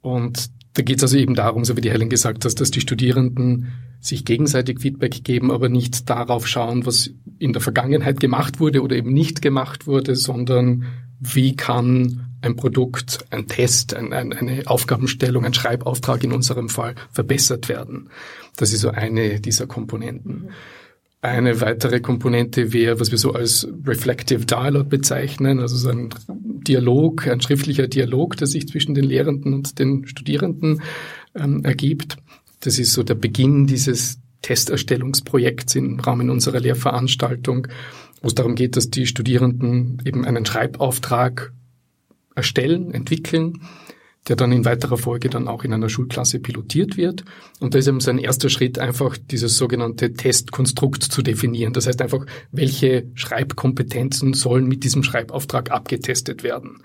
Und 0.00 0.50
da 0.74 0.82
geht 0.82 0.98
es 0.98 1.02
also 1.02 1.16
eben 1.16 1.34
darum, 1.34 1.64
so 1.64 1.76
wie 1.76 1.80
die 1.80 1.90
Helen 1.90 2.08
gesagt 2.08 2.44
hat, 2.44 2.60
dass 2.60 2.70
die 2.70 2.80
Studierenden 2.80 3.72
sich 4.00 4.24
gegenseitig 4.24 4.78
Feedback 4.78 5.24
geben, 5.24 5.50
aber 5.50 5.68
nicht 5.68 6.08
darauf 6.08 6.46
schauen, 6.46 6.86
was 6.86 7.10
in 7.40 7.52
der 7.52 7.62
Vergangenheit 7.62 8.20
gemacht 8.20 8.60
wurde 8.60 8.82
oder 8.82 8.94
eben 8.94 9.12
nicht 9.12 9.42
gemacht 9.42 9.88
wurde, 9.88 10.14
sondern 10.14 10.84
wie 11.18 11.56
kann 11.56 12.27
ein 12.40 12.56
Produkt, 12.56 13.24
ein 13.30 13.46
Test, 13.46 13.94
ein, 13.94 14.12
ein, 14.12 14.32
eine 14.32 14.62
Aufgabenstellung, 14.66 15.44
ein 15.44 15.54
Schreibauftrag 15.54 16.22
in 16.24 16.32
unserem 16.32 16.68
Fall 16.68 16.94
verbessert 17.10 17.68
werden. 17.68 18.10
Das 18.56 18.72
ist 18.72 18.80
so 18.80 18.90
eine 18.90 19.40
dieser 19.40 19.66
Komponenten. 19.66 20.50
Eine 21.20 21.60
weitere 21.60 22.00
Komponente 22.00 22.72
wäre, 22.72 23.00
was 23.00 23.10
wir 23.10 23.18
so 23.18 23.32
als 23.32 23.66
Reflective 23.84 24.46
Dialogue 24.46 24.88
bezeichnen, 24.88 25.58
also 25.58 25.76
so 25.76 25.88
ein 25.88 26.10
Dialog, 26.28 27.26
ein 27.26 27.40
schriftlicher 27.40 27.88
Dialog, 27.88 28.36
der 28.36 28.46
sich 28.46 28.68
zwischen 28.68 28.94
den 28.94 29.04
Lehrenden 29.04 29.52
und 29.52 29.78
den 29.80 30.06
Studierenden 30.06 30.82
ähm, 31.34 31.64
ergibt. 31.64 32.18
Das 32.60 32.78
ist 32.78 32.92
so 32.92 33.02
der 33.02 33.14
Beginn 33.14 33.66
dieses 33.66 34.20
Testerstellungsprojekts 34.42 35.74
im 35.74 35.98
Rahmen 35.98 36.30
unserer 36.30 36.60
Lehrveranstaltung, 36.60 37.66
wo 38.22 38.28
es 38.28 38.34
darum 38.34 38.54
geht, 38.54 38.76
dass 38.76 38.90
die 38.90 39.06
Studierenden 39.06 40.00
eben 40.04 40.24
einen 40.24 40.46
Schreibauftrag 40.46 41.52
erstellen, 42.38 42.94
entwickeln, 42.94 43.60
der 44.28 44.36
dann 44.36 44.52
in 44.52 44.64
weiterer 44.64 44.98
Folge 44.98 45.28
dann 45.28 45.48
auch 45.48 45.64
in 45.64 45.72
einer 45.72 45.88
Schulklasse 45.88 46.38
pilotiert 46.38 46.96
wird. 46.96 47.24
Und 47.60 47.74
da 47.74 47.78
ist 47.78 47.88
eben 47.88 48.00
sein 48.00 48.18
erster 48.18 48.48
Schritt 48.48 48.78
einfach 48.78 49.16
dieses 49.16 49.56
sogenannte 49.56 50.12
Testkonstrukt 50.12 51.02
zu 51.02 51.22
definieren. 51.22 51.72
Das 51.72 51.86
heißt 51.86 52.00
einfach, 52.02 52.24
welche 52.52 53.06
Schreibkompetenzen 53.14 54.34
sollen 54.34 54.66
mit 54.66 54.84
diesem 54.84 55.02
Schreibauftrag 55.02 55.70
abgetestet 55.70 56.42
werden. 56.42 56.82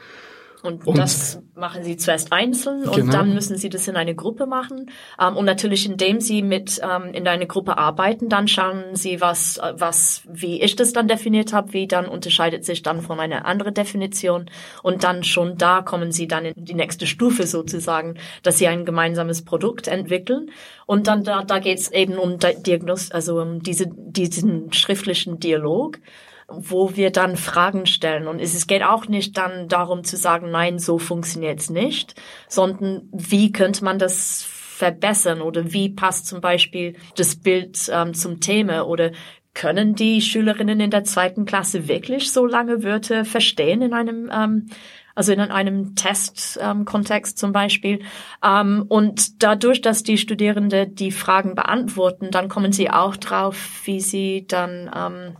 Und, 0.64 0.88
und, 0.88 0.98
das 0.98 1.42
machen 1.56 1.84
sie 1.84 1.98
zuerst 1.98 2.32
einzeln 2.32 2.84
und 2.88 2.96
genau. 2.96 3.12
dann 3.12 3.34
müssen 3.34 3.58
sie 3.58 3.68
das 3.68 3.86
in 3.90 3.98
eine 3.98 4.16
Gruppe 4.16 4.46
machen. 4.46 4.90
Ähm, 5.20 5.36
und 5.36 5.44
natürlich, 5.44 5.86
indem 5.86 6.22
sie 6.22 6.42
mit 6.42 6.80
ähm, 6.82 7.14
in 7.14 7.28
eine 7.28 7.48
Gruppe 7.48 7.78
arbeiten, 7.78 8.30
dann 8.30 8.48
schauen 8.48 8.96
sie, 8.96 9.20
was, 9.20 9.60
was, 9.76 10.24
wie 10.26 10.62
ich 10.62 10.78
das 10.78 10.94
dann 10.94 11.10
definiert 11.10 11.52
habe, 11.52 11.74
wie 11.74 11.86
dann 11.86 12.06
unterscheidet 12.06 12.64
sich 12.64 12.82
dann 12.82 13.02
von 13.02 13.20
einer 13.20 13.46
anderen 13.46 13.74
Definition. 13.74 14.50
Und 14.84 15.04
dann 15.04 15.26
schon 15.26 15.58
da 15.58 15.82
kommen 15.82 16.14
sie 16.14 16.30
dann 16.30 16.46
in 16.46 16.54
die 16.56 16.76
nächste 16.76 17.08
Stufe 17.08 17.46
sozusagen, 17.46 18.16
dass 18.42 18.58
sie 18.58 18.68
ein 18.68 18.86
gemeinsames 18.86 19.44
Produkt 19.44 19.90
entwickeln. 19.90 20.50
Und 20.86 21.08
dann 21.08 21.26
da, 21.26 21.44
da 21.44 21.60
geht 21.60 21.80
es 21.80 21.92
eben 21.92 22.18
um 22.18 22.38
Diagnos, 22.40 23.12
also 23.12 23.42
um 23.42 23.62
diese, 23.62 23.88
diesen 23.88 24.72
schriftlichen 24.72 25.42
Dialog 25.42 26.00
wo 26.48 26.96
wir 26.96 27.12
dann 27.12 27.38
Fragen 27.38 27.86
stellen. 27.86 28.28
Und 28.28 28.40
es 28.40 28.68
geht 28.68 28.84
auch 28.84 29.08
nicht 29.08 29.38
dann 29.38 29.68
darum 29.68 30.04
zu 30.04 30.18
sagen, 30.18 30.52
nein, 30.52 30.80
so 30.80 31.00
funktioniert's 31.00 31.70
nicht, 31.70 32.16
sondern 32.48 33.10
wie 33.12 33.52
könnte 33.52 33.84
man 33.84 34.00
das 34.00 34.44
verbessern 34.44 35.42
oder 35.42 35.72
wie 35.72 35.90
passt 35.90 36.28
zum 36.28 36.42
Beispiel 36.42 36.96
das 37.16 37.36
Bild 37.36 37.90
ähm, 37.92 38.14
zum 38.14 38.40
Thema 38.40 38.88
oder 38.88 39.12
können 39.54 39.94
die 39.94 40.22
Schülerinnen 40.22 40.80
in 40.80 40.90
der 40.90 41.04
zweiten 41.04 41.46
Klasse 41.46 41.88
wirklich 41.88 42.32
so 42.32 42.46
lange 42.46 42.84
Wörter 42.84 43.24
verstehen 43.24 43.84
in 43.84 43.94
einem 43.94 44.30
ähm, 44.34 44.70
also 45.16 45.32
in 45.32 45.40
einem 45.40 45.96
Testkontext 45.96 47.36
ähm, 47.36 47.38
zum 47.38 47.52
Beispiel. 47.52 48.00
Ähm, 48.44 48.86
und 48.88 49.44
dadurch, 49.44 49.82
dass 49.82 50.04
die 50.04 50.18
Studierende 50.18 50.88
die 50.88 51.12
Fragen 51.12 51.56
beantworten, 51.56 52.32
dann 52.32 52.50
kommen 52.50 52.72
sie 52.72 52.90
auch 52.90 53.16
drauf, 53.16 53.82
wie 53.86 54.00
sie 54.00 54.46
dann 54.48 54.90
ähm, 54.96 55.36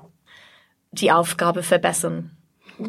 die 0.94 1.12
Aufgabe 1.12 1.64
verbessern 1.64 2.32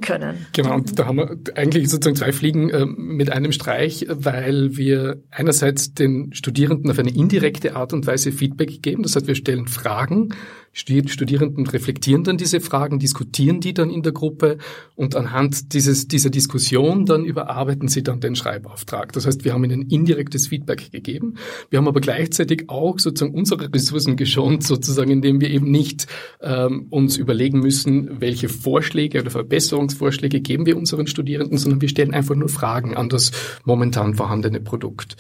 können. 0.00 0.46
Genau, 0.54 0.74
und 0.76 0.98
da 0.98 1.06
haben 1.06 1.18
wir 1.18 1.36
eigentlich 1.56 1.90
sozusagen 1.90 2.16
zwei 2.16 2.32
Fliegen 2.32 2.70
äh, 2.70 2.86
mit 2.86 3.30
einem 3.30 3.52
Streich, 3.52 4.06
weil 4.08 4.76
wir 4.76 5.22
einerseits 5.30 5.92
den 5.92 6.32
Studierenden 6.32 6.90
auf 6.90 6.98
eine 6.98 7.10
indirekte 7.10 7.76
Art 7.76 7.92
und 7.92 8.06
Weise 8.06 8.32
Feedback 8.32 8.82
geben. 8.82 9.02
Das 9.02 9.14
heißt, 9.14 9.26
wir 9.26 9.34
stellen 9.34 9.66
Fragen 9.66 10.30
Studierenden 10.74 11.66
reflektieren 11.66 12.24
dann 12.24 12.36
diese 12.36 12.60
Fragen, 12.60 12.98
diskutieren 12.98 13.60
die 13.60 13.72
dann 13.74 13.90
in 13.90 14.02
der 14.02 14.12
Gruppe 14.12 14.58
und 14.96 15.14
anhand 15.14 15.72
dieses, 15.72 16.08
dieser 16.08 16.30
Diskussion 16.30 17.06
dann 17.06 17.24
überarbeiten 17.24 17.86
sie 17.86 18.02
dann 18.02 18.20
den 18.20 18.34
Schreibauftrag. 18.34 19.12
Das 19.12 19.24
heißt, 19.24 19.44
wir 19.44 19.54
haben 19.54 19.64
ihnen 19.64 19.82
indirektes 19.82 20.48
Feedback 20.48 20.90
gegeben. 20.90 21.34
Wir 21.70 21.78
haben 21.78 21.86
aber 21.86 22.00
gleichzeitig 22.00 22.68
auch 22.68 22.98
sozusagen 22.98 23.34
unsere 23.34 23.72
Ressourcen 23.72 24.16
geschont, 24.16 24.64
sozusagen, 24.64 25.12
indem 25.12 25.40
wir 25.40 25.50
eben 25.50 25.70
nicht 25.70 26.08
ähm, 26.42 26.88
uns 26.90 27.16
überlegen 27.16 27.60
müssen, 27.60 28.20
welche 28.20 28.48
Vorschläge 28.48 29.20
oder 29.20 29.30
Verbesserungsvorschläge 29.30 30.40
geben 30.40 30.66
wir 30.66 30.76
unseren 30.76 31.06
Studierenden, 31.06 31.56
sondern 31.56 31.80
wir 31.80 31.88
stellen 31.88 32.12
einfach 32.12 32.34
nur 32.34 32.48
Fragen 32.48 32.96
an 32.96 33.08
das 33.08 33.30
momentan 33.64 34.14
vorhandene 34.14 34.60
Produkt. 34.60 35.16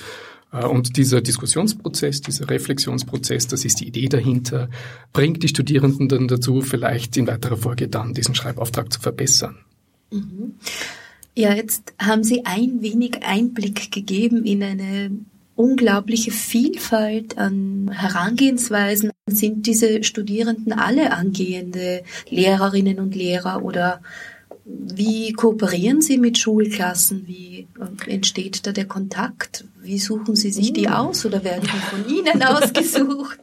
Äh, 0.54 0.66
und 0.66 0.96
dieser 0.96 1.20
Diskussionsprozess, 1.20 2.20
dieser 2.20 2.48
Reflexionsprozess, 2.48 3.48
das 3.48 3.64
ist 3.64 3.80
die 3.80 3.88
Idee 3.88 4.08
dahinter, 4.08 4.68
bringt 5.12 5.42
die 5.42 5.48
Studierenden 5.48 6.08
dann 6.08 6.28
dazu, 6.28 6.60
vielleicht 6.60 7.16
in 7.16 7.26
weiterer 7.26 7.56
Folge 7.56 7.88
dann 7.88 8.14
diesen 8.14 8.34
Schreibauftrag 8.34 8.92
zu 8.92 9.00
verbessern. 9.00 9.56
Mhm. 10.10 10.54
Ja, 11.36 11.52
jetzt 11.52 11.94
haben 11.98 12.22
Sie 12.22 12.46
ein 12.46 12.80
wenig 12.80 13.24
Einblick 13.24 13.90
gegeben 13.90 14.44
in 14.44 14.62
eine 14.62 15.10
unglaubliche 15.56 16.30
Vielfalt 16.30 17.38
an 17.38 17.90
Herangehensweisen. 17.92 19.10
Sind 19.26 19.66
diese 19.66 20.04
Studierenden 20.04 20.72
alle 20.72 21.12
angehende 21.12 22.02
Lehrerinnen 22.28 23.00
und 23.00 23.14
Lehrer 23.16 23.64
oder 23.64 24.00
wie 24.64 25.32
kooperieren 25.32 26.00
Sie 26.00 26.16
mit 26.16 26.38
Schulklassen? 26.38 27.26
Wie 27.26 27.68
äh, 27.78 28.10
entsteht 28.10 28.66
da 28.66 28.72
der 28.72 28.86
Kontakt? 28.86 29.64
Wie 29.82 29.98
suchen 29.98 30.36
Sie 30.36 30.50
sich 30.50 30.72
die 30.72 30.86
hm. 30.86 30.94
aus 30.94 31.26
oder 31.26 31.44
werden 31.44 31.62
die 31.62 31.68
von 31.68 32.08
Ihnen 32.08 32.42
ausgesucht? 32.42 33.38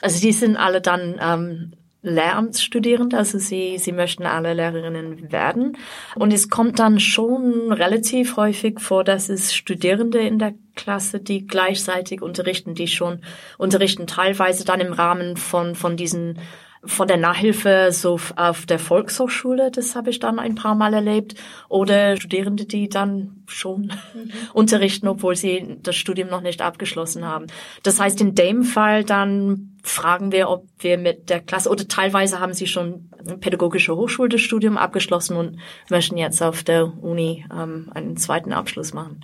Also 0.00 0.20
die 0.20 0.32
sind 0.32 0.56
alle 0.56 0.80
dann 0.80 1.16
ähm, 1.20 1.72
Lehramtsstudierende, 2.04 3.16
also 3.16 3.38
sie, 3.38 3.78
sie 3.78 3.92
möchten 3.92 4.24
alle 4.24 4.52
Lehrerinnen 4.52 5.32
werden. 5.32 5.78
Und 6.14 6.32
es 6.32 6.50
kommt 6.50 6.78
dann 6.78 7.00
schon 7.00 7.72
relativ 7.72 8.36
häufig 8.36 8.80
vor, 8.80 9.04
dass 9.04 9.30
es 9.30 9.54
Studierende 9.54 10.18
in 10.18 10.38
der 10.38 10.54
Klasse, 10.76 11.18
die 11.18 11.46
gleichzeitig 11.46 12.20
unterrichten, 12.20 12.74
die 12.74 12.88
schon 12.88 13.20
unterrichten, 13.56 14.06
teilweise 14.06 14.66
dann 14.66 14.80
im 14.80 14.92
Rahmen 14.92 15.38
von, 15.38 15.74
von 15.74 15.96
diesen 15.96 16.38
von 16.86 17.08
der 17.08 17.16
Nachhilfe 17.16 17.88
so 17.90 18.18
auf 18.36 18.66
der 18.66 18.78
Volkshochschule, 18.78 19.70
das 19.70 19.94
habe 19.94 20.10
ich 20.10 20.18
dann 20.18 20.38
ein 20.38 20.54
paar 20.54 20.74
Mal 20.74 20.94
erlebt, 20.94 21.34
oder 21.68 22.16
Studierende, 22.16 22.66
die 22.66 22.88
dann 22.88 23.42
schon 23.46 23.92
mhm. 24.14 24.30
unterrichten, 24.52 25.08
obwohl 25.08 25.36
sie 25.36 25.78
das 25.82 25.96
Studium 25.96 26.28
noch 26.28 26.40
nicht 26.40 26.62
abgeschlossen 26.62 27.26
haben. 27.26 27.46
Das 27.82 28.00
heißt, 28.00 28.20
in 28.20 28.34
dem 28.34 28.62
Fall 28.62 29.04
dann 29.04 29.76
fragen 29.82 30.32
wir, 30.32 30.48
ob 30.48 30.66
wir 30.78 30.98
mit 30.98 31.30
der 31.30 31.40
Klasse, 31.40 31.68
oder 31.68 31.86
teilweise 31.86 32.40
haben 32.40 32.54
sie 32.54 32.66
schon 32.66 33.10
pädagogische 33.40 33.94
Hochschule 33.96 34.30
das 34.30 34.40
Studium 34.40 34.78
abgeschlossen 34.78 35.36
und 35.36 35.58
möchten 35.90 36.16
jetzt 36.16 36.42
auf 36.42 36.62
der 36.62 36.86
Uni 37.02 37.44
ähm, 37.52 37.90
einen 37.94 38.16
zweiten 38.16 38.52
Abschluss 38.52 38.94
machen. 38.94 39.20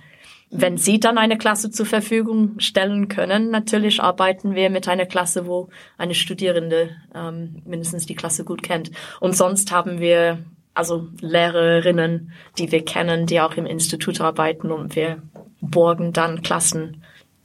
Wenn 0.53 0.77
Sie 0.77 0.99
dann 0.99 1.17
eine 1.17 1.37
Klasse 1.37 1.71
zur 1.71 1.85
Verfügung 1.85 2.59
stellen 2.59 3.07
können, 3.07 3.51
natürlich 3.51 4.01
arbeiten 4.01 4.53
wir 4.53 4.69
mit 4.69 4.87
einer 4.89 5.05
Klasse, 5.05 5.47
wo 5.47 5.69
eine 5.97 6.13
Studierende 6.13 6.89
ähm, 7.15 7.61
mindestens 7.65 8.05
die 8.05 8.15
Klasse 8.15 8.43
gut 8.43 8.61
kennt. 8.61 8.91
Und 9.21 9.35
sonst 9.35 9.71
haben 9.71 10.01
wir 10.01 10.39
also 10.73 11.07
Lehrerinnen, 11.21 12.33
die 12.57 12.71
wir 12.71 12.83
kennen, 12.83 13.27
die 13.27 13.39
auch 13.39 13.55
im 13.55 13.65
Institut 13.65 14.19
arbeiten 14.19 14.71
und 14.71 14.95
wir 14.97 15.21
borgen 15.61 16.11
dann 16.11 16.41
Klassen 16.41 17.01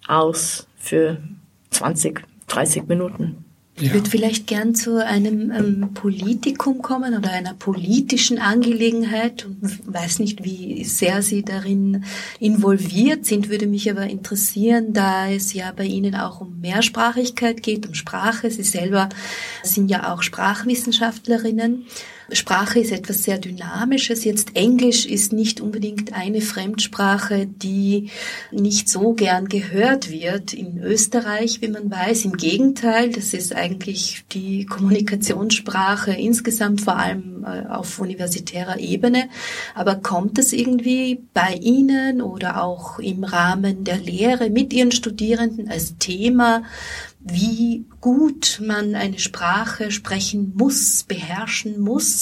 aus 0.09 0.67
für 0.77 1.19
20, 1.71 2.25
30 2.49 2.89
Minuten. 2.89 3.46
Ich 3.79 3.93
würde 3.93 4.09
vielleicht 4.09 4.47
gern 4.47 4.75
zu 4.75 5.05
einem 5.05 5.51
ähm, 5.51 5.91
Politikum 5.93 6.81
kommen 6.81 7.15
oder 7.15 7.31
einer 7.31 7.53
politischen 7.53 8.39
Angelegenheit 8.39 9.45
und 9.45 9.81
weiß 9.93 10.19
nicht, 10.21 10.45
wie 10.45 10.83
sehr 10.85 11.21
Sie 11.21 11.43
darin 11.43 12.05
involviert 12.41 13.27
sind, 13.27 13.51
würde 13.51 13.67
mich 13.67 13.91
aber 13.91 14.05
interessieren, 14.05 14.95
da 14.95 15.29
es 15.29 15.53
ja 15.53 15.73
bei 15.77 15.85
Ihnen 15.85 16.15
auch 16.15 16.41
um 16.41 16.59
Mehrsprachigkeit 16.61 17.63
geht, 17.63 17.87
um 17.87 17.93
Sprache. 17.93 18.51
Sie 18.51 18.63
selber 18.63 19.11
sind 19.63 19.91
ja 19.91 20.13
auch 20.15 20.23
Sprachwissenschaftlerinnen. 20.23 21.85
Sprache 22.33 22.81
ist 22.81 22.93
etwas 22.93 23.23
sehr 23.23 23.39
Dynamisches. 23.39 24.25
Jetzt 24.25 24.57
Englisch 24.57 25.07
ist 25.07 25.33
nicht 25.33 25.61
unbedingt 25.61 26.13
eine 26.13 26.41
Fremdsprache, 26.41 27.47
die 27.47 28.11
nicht 28.51 28.89
so 28.89 29.13
gern 29.13 29.49
gehört 29.49 30.11
wird 30.11 30.53
in 30.53 30.79
Österreich, 30.79 31.61
wie 31.61 31.69
man 31.69 31.91
weiß. 31.91 32.25
Im 32.25 32.37
Gegenteil, 32.37 33.11
das 33.11 33.33
ist 33.33 33.55
eigentlich 33.55 34.25
die 34.33 34.67
Kommunikationssprache 34.67 36.13
insgesamt, 36.13 36.81
vor 36.81 36.97
allem 36.97 37.45
äh, 37.45 37.67
auf 37.69 38.01
universitärer 38.01 38.81
Ebene. 38.81 39.29
Aber 39.75 39.95
kommt 39.97 40.39
es 40.39 40.53
irgendwie 40.53 41.23
bei 41.33 41.55
Ihnen 41.55 42.23
oder 42.23 42.63
auch 42.63 42.99
im 42.99 43.23
Rahmen 43.23 43.85
der 43.85 43.99
Lehre 43.99 44.51
mit 44.51 44.73
Ihren 44.73 44.93
Studierenden 44.93 45.69
als 45.69 45.97
Thema, 45.99 46.63
wie 47.29 47.85
gut 48.01 48.61
man 48.65 48.95
eine 48.95 49.19
Sprache 49.19 49.91
sprechen 49.91 50.53
muss, 50.57 51.03
beherrschen 51.03 51.81
muss. 51.81 52.16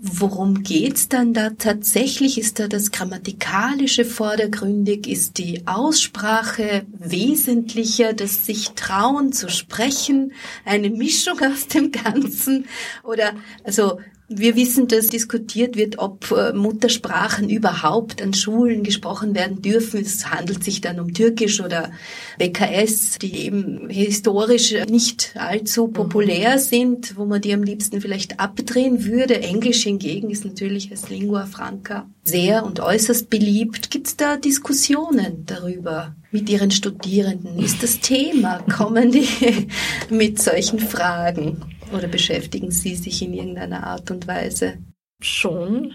Worum 0.00 0.62
geht's 0.62 1.08
dann 1.08 1.34
da 1.34 1.50
tatsächlich? 1.50 2.38
Ist 2.38 2.58
da 2.58 2.68
das 2.68 2.90
Grammatikalische 2.90 4.04
vordergründig? 4.04 5.06
Ist 5.06 5.38
die 5.38 5.66
Aussprache 5.66 6.86
wesentlicher, 6.92 8.12
das 8.12 8.46
sich 8.46 8.70
trauen 8.70 9.32
zu 9.32 9.48
sprechen? 9.48 10.32
Eine 10.64 10.90
Mischung 10.90 11.40
aus 11.40 11.68
dem 11.68 11.92
Ganzen? 11.92 12.66
Oder, 13.02 13.34
also, 13.64 13.98
wir 14.32 14.54
wissen, 14.54 14.86
dass 14.86 15.08
diskutiert 15.08 15.76
wird, 15.76 15.98
ob 15.98 16.30
äh, 16.30 16.52
Muttersprachen 16.52 17.50
überhaupt 17.50 18.22
an 18.22 18.32
Schulen 18.32 18.84
gesprochen 18.84 19.34
werden 19.34 19.60
dürfen. 19.60 20.00
Es 20.00 20.30
handelt 20.30 20.62
sich 20.62 20.80
dann 20.80 21.00
um 21.00 21.12
Türkisch 21.12 21.60
oder 21.60 21.90
BKS, 22.38 23.18
die 23.18 23.38
eben 23.38 23.90
historisch 23.90 24.72
nicht 24.88 25.34
allzu 25.34 25.88
mhm. 25.88 25.92
populär 25.94 26.60
sind, 26.60 27.16
wo 27.16 27.24
man 27.24 27.40
die 27.40 27.52
am 27.52 27.64
liebsten 27.64 28.00
vielleicht 28.00 28.38
abdrehen 28.38 29.04
würde. 29.04 29.42
Englisch 29.42 29.82
hingegen 29.82 30.30
ist 30.30 30.44
natürlich 30.44 30.92
als 30.92 31.10
Lingua 31.10 31.46
Franca 31.46 32.08
sehr 32.22 32.64
und 32.64 32.78
äußerst 32.78 33.30
beliebt. 33.30 33.90
Gibt 33.90 34.06
es 34.06 34.16
da 34.16 34.36
Diskussionen 34.36 35.44
darüber? 35.46 36.14
mit 36.32 36.48
Ihren 36.48 36.70
Studierenden? 36.70 37.58
Ist 37.58 37.82
das 37.82 37.98
Thema? 37.98 38.60
Kommen 38.70 39.10
die 39.10 39.26
mit 40.10 40.40
solchen 40.40 40.78
Fragen? 40.78 41.60
Oder 41.92 42.08
beschäftigen 42.08 42.70
Sie 42.70 42.94
sich 42.94 43.22
in 43.22 43.34
irgendeiner 43.34 43.84
Art 43.84 44.10
und 44.10 44.26
Weise? 44.26 44.78
Schon. 45.20 45.94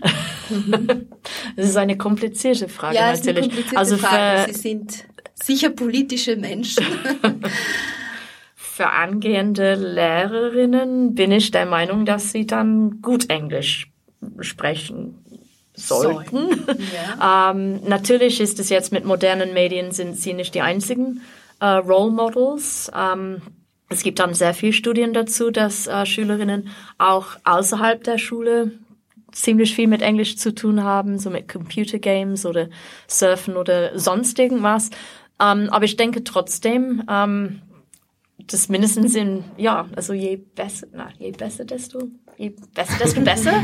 Mhm. 0.49 1.07
Das 1.55 1.69
ist 1.69 1.77
eine 1.77 1.97
komplizierte 1.97 2.67
Frage 2.67 2.95
ja, 2.95 3.13
natürlich. 3.13 3.37
Eine 3.37 3.47
komplizierte 3.47 3.77
also 3.77 3.97
Frage. 3.97 4.53
Sie 4.53 4.59
sind 4.59 5.05
sicher 5.35 5.69
politische 5.69 6.35
Menschen. 6.35 6.85
für 8.75 8.89
angehende 8.89 9.75
Lehrerinnen 9.75 11.15
bin 11.15 11.31
ich 11.31 11.51
der 11.51 11.65
Meinung, 11.65 12.05
dass 12.05 12.33
sie 12.33 12.45
dann 12.45 13.01
gut 13.01 13.29
Englisch 13.29 13.89
sprechen 14.41 15.23
sollten. 15.73 16.49
Ja. 16.93 17.51
ähm, 17.51 17.79
natürlich 17.87 18.41
ist 18.41 18.59
es 18.59 18.69
jetzt 18.69 18.91
mit 18.91 19.05
modernen 19.05 19.53
Medien 19.53 19.91
sind 19.91 20.17
sie 20.17 20.33
nicht 20.33 20.55
die 20.55 20.61
einzigen 20.61 21.21
äh, 21.61 21.65
Role 21.65 22.11
Models. 22.11 22.91
Ähm, 22.93 23.41
es 23.89 24.03
gibt 24.03 24.19
dann 24.19 24.33
sehr 24.33 24.53
viele 24.53 24.73
Studien 24.73 25.13
dazu, 25.13 25.51
dass 25.51 25.87
äh, 25.87 26.05
Schülerinnen 26.05 26.69
auch 26.97 27.27
außerhalb 27.43 28.03
der 28.03 28.17
Schule 28.17 28.71
ziemlich 29.31 29.75
viel 29.75 29.87
mit 29.87 30.01
Englisch 30.01 30.37
zu 30.37 30.55
tun 30.55 30.83
haben, 30.83 31.19
so 31.19 31.29
mit 31.29 31.47
Computer 31.47 31.99
Games 31.99 32.45
oder 32.45 32.69
Surfen 33.07 33.57
oder 33.57 33.97
sonst 33.99 34.39
irgendwas. 34.39 34.89
Ähm, 35.39 35.69
aber 35.69 35.85
ich 35.85 35.97
denke 35.97 36.23
trotzdem, 36.23 37.03
ähm, 37.09 37.61
das 38.37 38.69
mindestens 38.69 39.15
in, 39.15 39.43
ja, 39.57 39.87
also 39.95 40.13
je 40.13 40.37
besser, 40.55 40.87
na, 40.93 41.09
je 41.17 41.31
besser, 41.31 41.65
desto 41.65 42.09
je 42.37 42.51
besser, 42.73 42.97
desto 42.99 43.21
besser. 43.21 43.53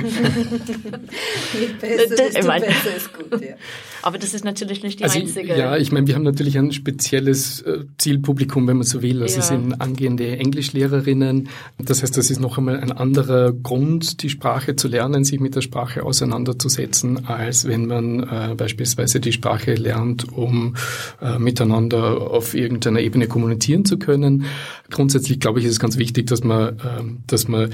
je 1.59 1.67
besser, 1.79 2.15
desto 2.15 2.47
meine, 2.47 2.65
besser 2.65 2.95
ist 2.95 3.13
gut, 3.13 3.41
ja. 3.41 3.55
Aber 4.01 4.17
das 4.17 4.33
ist 4.33 4.45
natürlich 4.45 4.81
nicht 4.81 4.99
die 4.99 5.03
also, 5.03 5.19
einzige. 5.19 5.57
Ja, 5.57 5.77
ich 5.77 5.91
meine, 5.91 6.07
wir 6.07 6.15
haben 6.15 6.23
natürlich 6.23 6.57
ein 6.57 6.71
spezielles 6.71 7.61
äh, 7.61 7.85
Zielpublikum, 7.97 8.67
wenn 8.67 8.77
man 8.77 8.85
so 8.85 9.01
will. 9.01 9.21
Also 9.21 9.35
ja. 9.35 9.39
es 9.41 9.47
sind 9.49 9.79
angehende 9.81 10.37
Englischlehrerinnen. 10.37 11.49
Das 11.77 12.01
heißt, 12.01 12.17
das 12.17 12.31
ist 12.31 12.39
noch 12.39 12.57
einmal 12.57 12.79
ein 12.79 12.91
anderer 12.91 13.51
Grund, 13.51 14.23
die 14.23 14.29
Sprache 14.29 14.75
zu 14.75 14.87
lernen, 14.87 15.23
sich 15.23 15.39
mit 15.39 15.55
der 15.55 15.61
Sprache 15.61 16.03
auseinanderzusetzen, 16.03 17.27
als 17.27 17.67
wenn 17.67 17.85
man 17.85 18.23
äh, 18.23 18.55
beispielsweise 18.55 19.19
die 19.19 19.33
Sprache 19.33 19.75
lernt, 19.75 20.31
um 20.31 20.75
äh, 21.21 21.37
miteinander 21.37 22.31
auf 22.31 22.55
irgendeiner 22.55 23.01
Ebene 23.01 23.27
kommunizieren 23.27 23.85
zu 23.85 23.99
können. 23.99 24.45
Grundsätzlich 24.89 25.39
glaube 25.39 25.59
ich, 25.59 25.65
ist 25.65 25.73
es 25.73 25.79
ganz 25.79 25.97
wichtig, 25.97 26.27
dass 26.27 26.43
man, 26.43 26.79
äh, 26.79 27.03
dass 27.27 27.47
man 27.47 27.71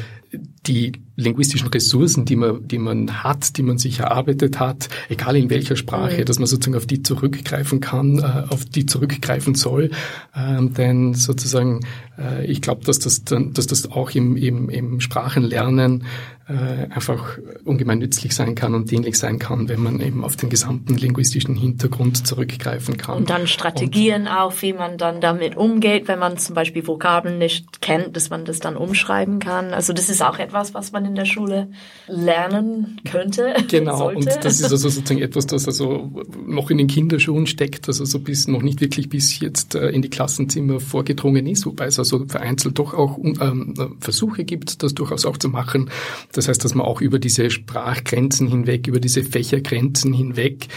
die 0.65 0.91
linguistischen 1.15 1.69
Ressourcen, 1.69 2.25
die 2.25 2.35
man, 2.35 2.67
die 2.67 2.77
man 2.77 3.23
hat, 3.23 3.57
die 3.57 3.63
man 3.63 3.77
sich 3.77 3.99
erarbeitet 3.99 4.59
hat, 4.59 4.89
egal 5.09 5.35
in 5.37 5.49
welcher 5.49 5.75
Sprache, 5.75 6.21
mhm. 6.21 6.25
dass 6.25 6.39
man 6.39 6.47
sozusagen 6.47 6.75
auf 6.75 6.85
die 6.85 7.01
zurückgreifen 7.01 7.79
kann, 7.79 8.19
äh, 8.19 8.43
auf 8.49 8.65
die 8.65 8.85
zurückgreifen 8.85 9.55
soll. 9.55 9.91
Ähm, 10.35 10.73
denn 10.73 11.13
sozusagen, 11.13 11.81
äh, 12.17 12.45
ich 12.45 12.61
glaube, 12.61 12.83
dass 12.83 12.99
das, 12.99 13.23
dann, 13.23 13.53
dass 13.53 13.67
das 13.67 13.89
auch 13.89 14.11
im, 14.11 14.35
im, 14.35 14.69
im 14.69 14.99
Sprachenlernen 14.99 16.03
äh, 16.49 16.87
einfach 16.93 17.37
ungemein 17.65 17.99
nützlich 17.99 18.33
sein 18.33 18.55
kann 18.55 18.73
und 18.73 18.89
dienlich 18.89 19.17
sein 19.17 19.37
kann, 19.37 19.67
wenn 19.67 19.81
man 19.81 19.99
eben 19.99 20.23
auf 20.23 20.37
den 20.37 20.49
gesamten 20.49 20.95
linguistischen 20.95 21.55
Hintergrund 21.55 22.25
zurückgreifen 22.25 22.95
kann. 22.95 23.17
Und 23.17 23.29
dann 23.29 23.47
Strategien 23.47 24.23
und, 24.23 24.27
auch, 24.29 24.53
wie 24.61 24.71
man 24.71 24.97
dann 24.97 25.19
damit 25.19 25.57
umgeht, 25.57 26.07
wenn 26.07 26.19
man 26.19 26.37
zum 26.37 26.55
Beispiel 26.55 26.87
Vokabeln 26.87 27.37
nicht 27.37 27.81
kennt, 27.81 28.15
dass 28.15 28.29
man 28.29 28.45
das 28.45 28.59
dann 28.59 28.77
umschreiben 28.77 29.39
kann. 29.39 29.73
Also 29.73 29.91
das 29.91 30.09
ist 30.09 30.21
auch 30.21 30.39
etwas, 30.39 30.73
was 30.73 30.93
man 30.93 31.03
in 31.03 31.15
der 31.15 31.25
Schule 31.25 31.67
lernen 32.07 33.01
könnte. 33.09 33.53
Genau, 33.67 33.97
sollte. 33.97 34.17
und 34.17 34.45
das 34.45 34.61
ist 34.61 34.71
also 34.71 34.77
sozusagen 34.89 35.21
etwas, 35.21 35.45
das 35.45 35.67
also 35.67 36.09
noch 36.45 36.69
in 36.69 36.77
den 36.77 36.87
Kinderschuhen 36.87 37.47
steckt, 37.47 37.87
also 37.87 38.05
so 38.05 38.19
bis 38.19 38.47
noch 38.47 38.61
nicht 38.61 38.79
wirklich 38.79 39.09
bis 39.09 39.39
jetzt 39.39 39.75
äh, 39.75 39.89
in 39.89 40.01
die 40.01 40.09
Klassenzimmer 40.09 40.79
vorgedrungen 40.79 41.45
ist, 41.47 41.65
wobei 41.65 41.85
es 41.85 41.99
also 41.99 42.25
vereinzelt 42.25 42.79
doch 42.79 42.93
auch 42.93 43.17
ähm, 43.17 43.97
Versuche 43.99 44.45
gibt, 44.45 44.83
das 44.83 44.93
durchaus 44.93 45.25
auch 45.25 45.37
zu 45.37 45.49
machen 45.49 45.89
das 46.37 46.47
heißt, 46.47 46.63
dass 46.63 46.75
man 46.75 46.85
auch 46.85 47.01
über 47.01 47.19
diese 47.19 47.49
Sprachgrenzen 47.49 48.47
hinweg, 48.47 48.87
über 48.87 48.99
diese 48.99 49.23
Fächergrenzen 49.23 50.13
hinweg 50.13 50.67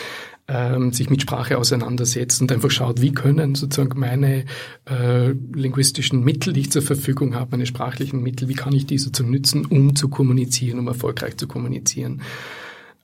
ähm, 0.49 0.93
sich 0.93 1.11
mit 1.11 1.23
Sprache 1.23 1.59
auseinandersetzt 1.59 2.41
und 2.41 2.51
einfach 2.51 2.71
schaut, 2.71 3.01
wie 3.01 3.13
können 3.13 3.55
sozusagen 3.55 3.99
meine 3.99 4.45
äh, 4.89 5.29
linguistischen 5.55 6.25
Mittel, 6.25 6.53
die 6.53 6.61
ich 6.61 6.73
zur 6.73 6.83
Verfügung 6.83 7.35
habe, 7.35 7.53
meine 7.53 7.67
sprachlichen 7.67 8.23
Mittel, 8.23 8.49
wie 8.49 8.55
kann 8.55 8.73
ich 8.73 8.87
die 8.87 8.99
sozusagen 8.99 9.31
nützen, 9.31 9.65
um 9.67 9.95
zu 9.95 10.09
kommunizieren, 10.09 10.79
um 10.79 10.89
erfolgreich 10.89 11.37
zu 11.37 11.47
kommunizieren. 11.47 12.23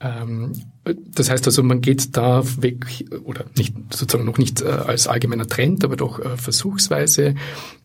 Ähm, 0.00 0.52
das 0.84 1.30
heißt 1.30 1.46
also, 1.46 1.62
man 1.62 1.80
geht 1.80 2.16
da 2.16 2.42
weg, 2.60 2.86
oder 3.24 3.44
nicht 3.56 3.74
sozusagen 3.90 4.26
noch 4.26 4.38
nicht 4.38 4.62
äh, 4.62 4.66
als 4.66 5.06
allgemeiner 5.06 5.46
Trend, 5.46 5.84
aber 5.84 5.96
doch 5.96 6.18
äh, 6.18 6.36
versuchsweise, 6.36 7.34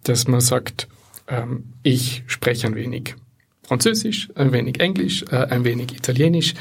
dass 0.03 0.27
man 0.27 0.41
sagt, 0.41 0.87
ähm, 1.27 1.65
ich 1.83 2.23
spreche 2.25 2.67
ein 2.67 2.75
wenig 2.75 3.15
Französisch, 3.63 4.29
ein 4.35 4.51
wenig 4.51 4.79
Englisch, 4.79 5.23
äh, 5.31 5.35
ein 5.35 5.63
wenig 5.63 5.93
Italienisch. 5.93 6.53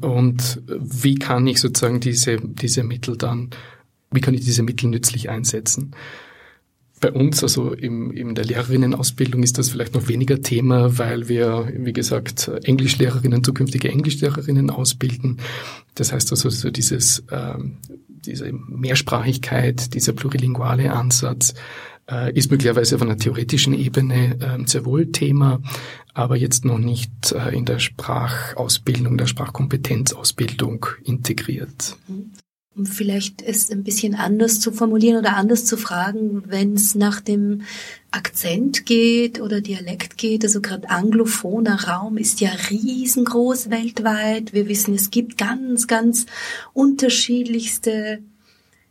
Und 0.00 0.62
wie 0.66 1.16
kann 1.16 1.46
ich 1.46 1.60
sozusagen 1.60 2.00
diese, 2.00 2.38
diese 2.40 2.82
Mittel 2.82 3.16
dann, 3.16 3.50
wie 4.10 4.20
kann 4.20 4.34
ich 4.34 4.44
diese 4.44 4.62
Mittel 4.62 4.88
nützlich 4.88 5.30
einsetzen? 5.30 5.94
Bei 7.00 7.12
uns, 7.12 7.42
also 7.42 7.74
im, 7.74 8.12
in 8.12 8.34
der 8.34 8.46
Lehrerinnenausbildung, 8.46 9.42
ist 9.42 9.58
das 9.58 9.68
vielleicht 9.68 9.94
noch 9.94 10.08
weniger 10.08 10.40
Thema, 10.40 10.96
weil 10.96 11.28
wir, 11.28 11.70
wie 11.76 11.92
gesagt, 11.92 12.50
Englischlehrerinnen, 12.62 13.44
zukünftige 13.44 13.90
Englischlehrerinnen 13.90 14.70
ausbilden. 14.70 15.38
Das 15.96 16.12
heißt 16.12 16.30
also, 16.30 16.48
so 16.48 16.70
dieses, 16.70 17.22
ähm, 17.30 17.76
diese 18.08 18.50
Mehrsprachigkeit, 18.52 19.92
dieser 19.92 20.14
plurilinguale 20.14 20.92
Ansatz, 20.92 21.54
äh, 22.10 22.32
ist 22.32 22.50
möglicherweise 22.50 22.96
auf 22.96 23.02
einer 23.02 23.18
theoretischen 23.18 23.74
Ebene 23.74 24.38
äh, 24.40 24.66
sehr 24.66 24.84
wohl 24.84 25.12
Thema, 25.12 25.60
aber 26.14 26.36
jetzt 26.36 26.64
noch 26.64 26.78
nicht 26.78 27.32
äh, 27.32 27.54
in 27.54 27.64
der 27.64 27.80
Sprachausbildung, 27.80 29.18
der 29.18 29.26
Sprachkompetenzausbildung 29.26 30.86
integriert. 31.02 31.96
Um 32.76 32.86
vielleicht 32.86 33.42
es 33.42 33.70
ein 33.70 33.84
bisschen 33.84 34.14
anders 34.14 34.58
zu 34.58 34.72
formulieren 34.72 35.18
oder 35.18 35.36
anders 35.36 35.64
zu 35.64 35.76
fragen, 35.76 36.42
wenn 36.46 36.74
es 36.74 36.94
nach 36.94 37.20
dem 37.20 37.62
Akzent 38.10 38.86
geht 38.86 39.40
oder 39.40 39.60
Dialekt 39.60 40.16
geht, 40.16 40.44
also 40.44 40.60
gerade 40.60 40.90
anglophoner 40.90 41.84
Raum 41.84 42.16
ist 42.16 42.40
ja 42.40 42.50
riesengroß 42.70 43.70
weltweit. 43.70 44.52
Wir 44.52 44.68
wissen, 44.68 44.94
es 44.94 45.10
gibt 45.10 45.38
ganz, 45.38 45.86
ganz 45.86 46.26
unterschiedlichste 46.72 48.20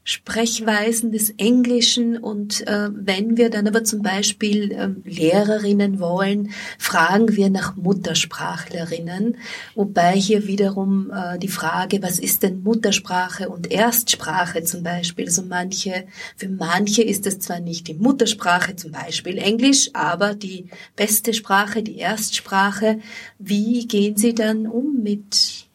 Sprechweisen 0.05 1.13
des 1.13 1.29
Englischen 1.37 2.17
und 2.17 2.67
äh, 2.67 2.89
wenn 2.91 3.37
wir 3.37 3.49
dann 3.49 3.67
aber 3.67 3.85
zum 3.85 4.01
Beispiel 4.01 4.73
äh, 4.73 4.89
Lehrerinnen 5.05 5.99
wollen, 6.01 6.49
fragen 6.77 7.37
wir 7.37 7.49
nach 7.49 7.77
Muttersprachlerinnen, 7.77 9.37
wobei 9.75 10.13
hier 10.15 10.45
wiederum 10.45 11.09
äh, 11.09 11.39
die 11.39 11.47
Frage, 11.47 12.01
was 12.01 12.19
ist 12.19 12.43
denn 12.43 12.63
Muttersprache 12.63 13.47
und 13.47 13.71
Erstsprache 13.71 14.63
zum 14.63 14.83
Beispiel, 14.83 15.27
also 15.27 15.43
manche, 15.43 16.05
für 16.35 16.49
manche 16.49 17.01
ist 17.01 17.25
es 17.25 17.39
zwar 17.39 17.61
nicht 17.61 17.87
die 17.87 17.93
Muttersprache, 17.93 18.75
zum 18.75 18.91
Beispiel 18.91 19.37
Englisch, 19.37 19.89
aber 19.93 20.35
die 20.35 20.65
beste 20.97 21.33
Sprache, 21.33 21.81
die 21.81 21.99
Erstsprache, 21.99 22.99
wie 23.39 23.87
gehen 23.87 24.17
Sie 24.17 24.35
dann 24.35 24.67
um 24.67 25.01
mit 25.01 25.65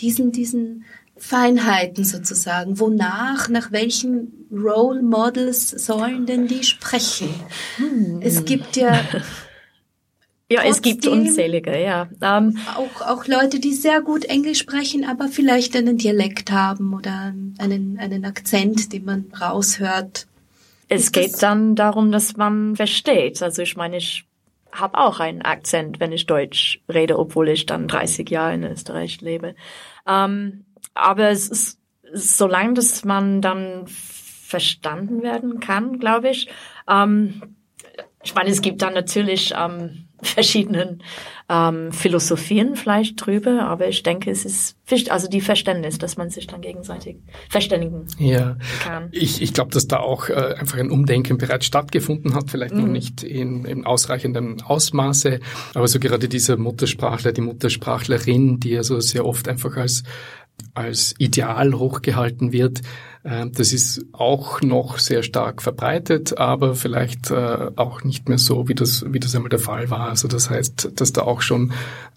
diesen, 0.00 0.30
diesen 0.30 0.84
Feinheiten 1.18 2.04
sozusagen. 2.04 2.78
Wonach, 2.78 3.48
nach 3.48 3.72
welchen 3.72 4.46
Role 4.52 5.02
Models 5.02 5.70
sollen 5.70 6.26
denn 6.26 6.46
die 6.46 6.62
sprechen? 6.62 7.34
Hm. 7.76 8.20
Es 8.22 8.44
gibt 8.44 8.76
ja 8.76 9.00
Ja, 10.48 10.62
es 10.62 10.80
gibt 10.80 11.06
unzählige, 11.08 11.76
ja. 11.76 12.08
Ähm, 12.22 12.56
auch, 12.76 13.02
auch 13.02 13.26
Leute, 13.26 13.58
die 13.58 13.72
sehr 13.72 14.00
gut 14.00 14.24
Englisch 14.26 14.60
sprechen, 14.60 15.04
aber 15.04 15.26
vielleicht 15.26 15.74
einen 15.74 15.98
Dialekt 15.98 16.52
haben 16.52 16.94
oder 16.94 17.34
einen, 17.58 17.98
einen 17.98 18.24
Akzent, 18.24 18.92
den 18.92 19.04
man 19.04 19.24
raushört. 19.40 20.28
es 20.88 21.10
geht 21.10 21.42
dann 21.42 21.74
darum, 21.74 22.12
dass 22.12 22.36
man 22.36 22.76
versteht. 22.76 23.42
Also 23.42 23.62
ich 23.62 23.76
meine, 23.76 23.96
ich 23.96 24.24
habe 24.70 24.98
auch 24.98 25.18
einen 25.18 25.42
Akzent, 25.42 25.98
wenn 25.98 26.12
ich 26.12 26.26
Deutsch 26.26 26.80
rede, 26.88 27.18
obwohl 27.18 27.48
ich 27.48 27.66
dann 27.66 27.88
30 27.88 28.30
Jahre 28.30 28.54
in 28.54 28.62
Österreich 28.62 29.20
lebe. 29.22 29.56
Ähm, 30.06 30.65
aber 30.96 31.30
es 31.30 31.48
ist, 31.48 31.78
solange 32.12 32.74
dass 32.74 33.04
man 33.04 33.40
dann 33.40 33.84
verstanden 33.86 35.22
werden 35.22 35.60
kann, 35.60 35.98
glaube 35.98 36.30
ich. 36.30 36.48
Ähm, 36.88 37.42
ich 38.24 38.34
meine, 38.34 38.50
es 38.50 38.60
gibt 38.60 38.82
dann 38.82 38.94
natürlich 38.94 39.54
ähm, 39.56 40.06
verschiedenen 40.22 41.02
ähm, 41.48 41.92
Philosophien 41.92 42.74
vielleicht 42.74 43.24
drüber, 43.24 43.62
aber 43.62 43.88
ich 43.88 44.02
denke, 44.02 44.30
es 44.30 44.44
ist 44.44 44.76
wichtig, 44.86 45.12
also 45.12 45.28
die 45.28 45.40
Verständnis, 45.40 45.98
dass 45.98 46.16
man 46.16 46.30
sich 46.30 46.46
dann 46.46 46.60
gegenseitig 46.60 47.18
verständigen 47.48 48.06
ja. 48.18 48.56
kann. 48.82 49.08
Ich, 49.12 49.42
ich 49.42 49.52
glaube, 49.52 49.70
dass 49.70 49.86
da 49.86 49.98
auch 49.98 50.28
äh, 50.28 50.54
einfach 50.58 50.78
ein 50.78 50.90
Umdenken 50.90 51.38
bereits 51.38 51.66
stattgefunden 51.66 52.34
hat, 52.34 52.50
vielleicht 52.50 52.74
mhm. 52.74 52.80
noch 52.80 52.88
nicht 52.88 53.22
in, 53.22 53.64
in 53.64 53.86
ausreichendem 53.86 54.60
Ausmaße, 54.64 55.38
aber 55.74 55.86
so 55.86 56.00
gerade 56.00 56.28
dieser 56.28 56.56
Muttersprachler, 56.56 57.32
die 57.32 57.42
Muttersprachlerin, 57.42 58.58
die 58.58 58.76
also 58.76 58.98
sehr 59.00 59.24
oft 59.24 59.48
einfach 59.48 59.76
als 59.76 60.02
als 60.74 61.14
Ideal 61.18 61.74
hochgehalten 61.74 62.52
wird. 62.52 62.82
Ähm, 63.24 63.52
das 63.52 63.72
ist 63.72 64.04
auch 64.12 64.60
noch 64.60 64.98
sehr 64.98 65.22
stark 65.22 65.62
verbreitet, 65.62 66.38
aber 66.38 66.74
vielleicht 66.74 67.30
äh, 67.30 67.70
auch 67.76 68.04
nicht 68.04 68.28
mehr 68.28 68.38
so, 68.38 68.68
wie 68.68 68.74
das, 68.74 69.04
wie 69.08 69.20
das 69.20 69.34
einmal 69.34 69.48
der 69.48 69.58
Fall 69.58 69.90
war. 69.90 70.08
Also 70.08 70.28
das 70.28 70.50
heißt, 70.50 71.00
dass 71.00 71.12
da 71.12 71.22
auch 71.22 71.40
schon 71.40 71.72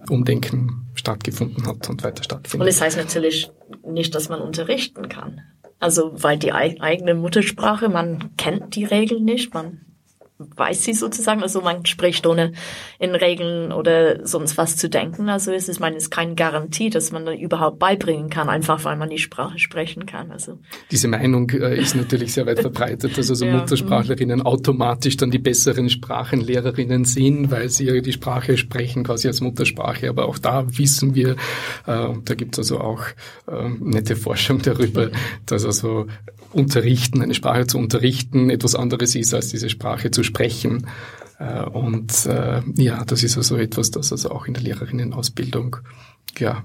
Umdenken 0.10 0.88
stattgefunden 0.96 1.66
hat 1.66 1.90
und 1.90 2.04
weiter 2.04 2.24
stattfindet. 2.24 2.62
Und 2.62 2.70
es 2.70 2.78
das 2.78 2.86
heißt 2.86 2.98
natürlich 2.98 3.52
nicht, 3.86 4.14
dass 4.14 4.30
man 4.30 4.42
unterrichten 4.42 5.10
kann. 5.10 5.42
Also 5.80 6.12
weil 6.14 6.38
die 6.38 6.52
eigene 6.52 7.16
Muttersprache, 7.16 7.90
man 7.90 8.36
kennt 8.36 8.76
die 8.76 8.84
Regeln 8.84 9.24
nicht, 9.24 9.54
man 9.54 9.86
weiß 10.40 10.84
sie 10.86 10.94
sozusagen. 10.94 11.44
Also 11.44 11.62
man 11.62 11.86
spricht 11.86 12.26
ohne 12.26 12.54
in 12.98 13.14
Regeln 13.14 13.74
oder 13.74 14.26
sonst 14.26 14.58
was 14.58 14.78
zu 14.78 14.90
denken. 14.90 15.30
Also 15.30 15.52
es 15.52 15.68
ist, 15.68 15.80
meine, 15.80 15.98
es 15.98 16.04
ist 16.04 16.10
keine 16.12 16.36
Garantie, 16.36 16.90
dass 16.90 17.12
man 17.12 17.26
da 17.26 17.34
überhaupt 17.34 17.78
beibringen 17.78 18.30
kann, 18.30 18.48
einfach 18.50 18.86
weil 18.86 18.96
man 18.96 19.10
die 19.10 19.18
Sprache 19.18 19.60
sprechen 19.60 20.06
kann. 20.06 20.32
Also 20.32 20.58
diese 20.92 21.10
Meinung 21.10 21.50
äh, 21.50 21.78
ist 21.78 21.96
natürlich 21.96 22.34
sehr 22.34 22.46
weit 22.46 22.62
verbreitet, 22.62 23.18
dass 23.18 23.30
also 23.30 23.46
ja. 23.46 23.58
Muttersprachlerinnen 23.58 24.42
automatisch 24.42 25.18
dann 25.18 25.30
die 25.30 25.40
besseren 25.40 25.90
Sprachenlehrerinnen 25.90 27.04
sind, 27.04 27.52
weil 27.52 27.68
sie 27.68 28.02
die 28.02 28.14
Sprache 28.14 28.56
sprechen 28.56 29.04
quasi 29.04 29.28
als 29.28 29.42
Muttersprache. 29.42 30.10
Aber 30.10 30.26
auch 30.28 30.38
da 30.38 30.66
wissen 30.70 31.16
wir, 31.16 31.32
äh, 31.32 31.36
da 31.86 32.36
gibt 32.36 32.58
es 32.58 32.60
also 32.60 32.80
auch 32.80 33.04
äh, 33.48 33.70
nette 33.80 34.16
Forschung 34.16 34.62
darüber, 34.62 35.10
dass 35.46 35.66
also 35.66 36.08
unterrichten, 36.52 37.22
eine 37.22 37.34
Sprache 37.34 37.68
zu 37.68 37.78
unterrichten, 37.78 38.50
etwas 38.50 38.76
anderes 38.76 39.16
ist, 39.16 39.34
als 39.34 39.50
diese 39.50 39.70
Sprache 39.70 40.12
zu 40.12 40.24
sprechen. 40.24 40.88
Äh, 41.40 41.64
und 41.64 42.26
äh, 42.26 42.62
ja, 42.76 43.04
das 43.06 43.24
ist 43.24 43.38
also 43.38 43.58
etwas, 43.58 43.92
das 43.92 44.12
also 44.12 44.32
auch 44.32 44.48
in 44.48 44.54
der 44.54 44.64
Lehrerinnenausbildung 44.64 45.78
ja, 46.38 46.64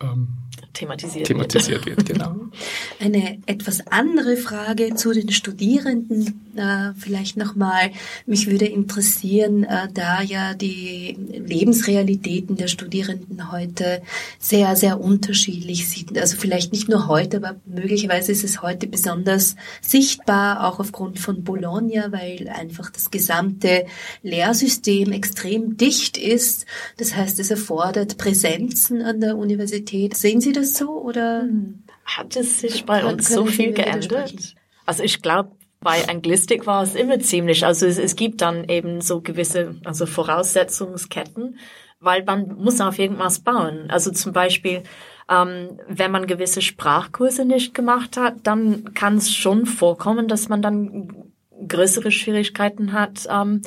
ähm, 0.00 0.28
thematisiert, 0.72 1.26
thematisiert 1.26 1.86
wird. 1.86 1.98
wird. 1.98 2.08
genau. 2.08 2.36
Eine 3.00 3.38
etwas 3.46 3.86
andere 3.86 4.36
Frage 4.36 4.94
zu 4.94 5.12
den 5.12 5.30
Studierenden 5.30 6.42
äh, 6.56 6.92
vielleicht 6.98 7.36
nochmal. 7.36 7.90
Mich 8.26 8.46
würde 8.50 8.66
interessieren, 8.66 9.64
äh, 9.64 9.88
da 9.92 10.22
ja 10.22 10.54
die 10.54 11.16
Lebensrealitäten 11.46 12.56
der 12.56 12.68
Studierenden 12.68 13.50
heute 13.52 14.02
sehr, 14.38 14.76
sehr 14.76 15.00
unterschiedlich 15.00 15.88
sind. 15.88 16.18
Also 16.18 16.36
vielleicht 16.36 16.72
nicht 16.72 16.88
nur 16.88 17.08
heute, 17.08 17.38
aber 17.38 17.56
möglicherweise 17.66 18.32
ist 18.32 18.44
es 18.44 18.62
heute 18.62 18.86
besonders 18.86 19.56
sichtbar, 19.80 20.66
auch 20.66 20.78
aufgrund 20.78 21.18
von 21.18 21.42
Bologna, 21.42 22.12
weil 22.12 22.48
einfach 22.48 22.90
das 22.90 23.10
gesamte 23.10 23.86
Lehrsystem 24.22 25.12
extrem 25.12 25.76
dicht 25.76 26.18
ist. 26.18 26.66
Das 26.98 27.16
heißt, 27.16 27.38
es 27.40 27.50
erfordert 27.50 28.18
Präsenzen 28.18 29.02
an 29.02 29.20
der 29.20 29.36
Universität. 29.36 30.16
Sehen 30.16 30.40
Sie 30.40 30.52
das 30.52 30.61
so 30.64 31.02
oder? 31.02 31.42
Hm. 31.42 31.84
Hat 32.04 32.36
es 32.36 32.60
sich 32.60 32.84
bei 32.84 33.04
uns 33.04 33.28
so 33.28 33.46
viel 33.46 33.72
geändert? 33.72 34.54
Also 34.86 35.02
ich 35.02 35.22
glaube, 35.22 35.52
bei 35.80 36.08
Anglistik 36.08 36.66
war 36.66 36.82
es 36.82 36.94
immer 36.94 37.18
ziemlich, 37.20 37.64
also 37.66 37.86
es, 37.86 37.98
es, 37.98 38.16
gibt 38.16 38.40
dann 38.40 38.68
eben 38.68 39.00
so 39.00 39.20
gewisse, 39.20 39.76
also 39.84 40.06
Voraussetzungsketten, 40.06 41.58
weil 42.00 42.24
man 42.24 42.56
muss 42.56 42.80
auf 42.80 42.98
irgendwas 42.98 43.40
bauen. 43.40 43.90
Also 43.90 44.10
zum 44.12 44.32
Beispiel, 44.32 44.82
ähm, 45.28 45.80
wenn 45.88 46.10
man 46.10 46.26
gewisse 46.26 46.62
Sprachkurse 46.62 47.44
nicht 47.44 47.74
gemacht 47.74 48.16
hat, 48.16 48.34
dann 48.44 48.94
kann 48.94 49.16
es 49.16 49.32
schon 49.34 49.66
vorkommen, 49.66 50.28
dass 50.28 50.48
man 50.48 50.62
dann 50.62 51.32
größere 51.66 52.10
Schwierigkeiten 52.10 52.92
hat, 52.92 53.26
ähm, 53.30 53.62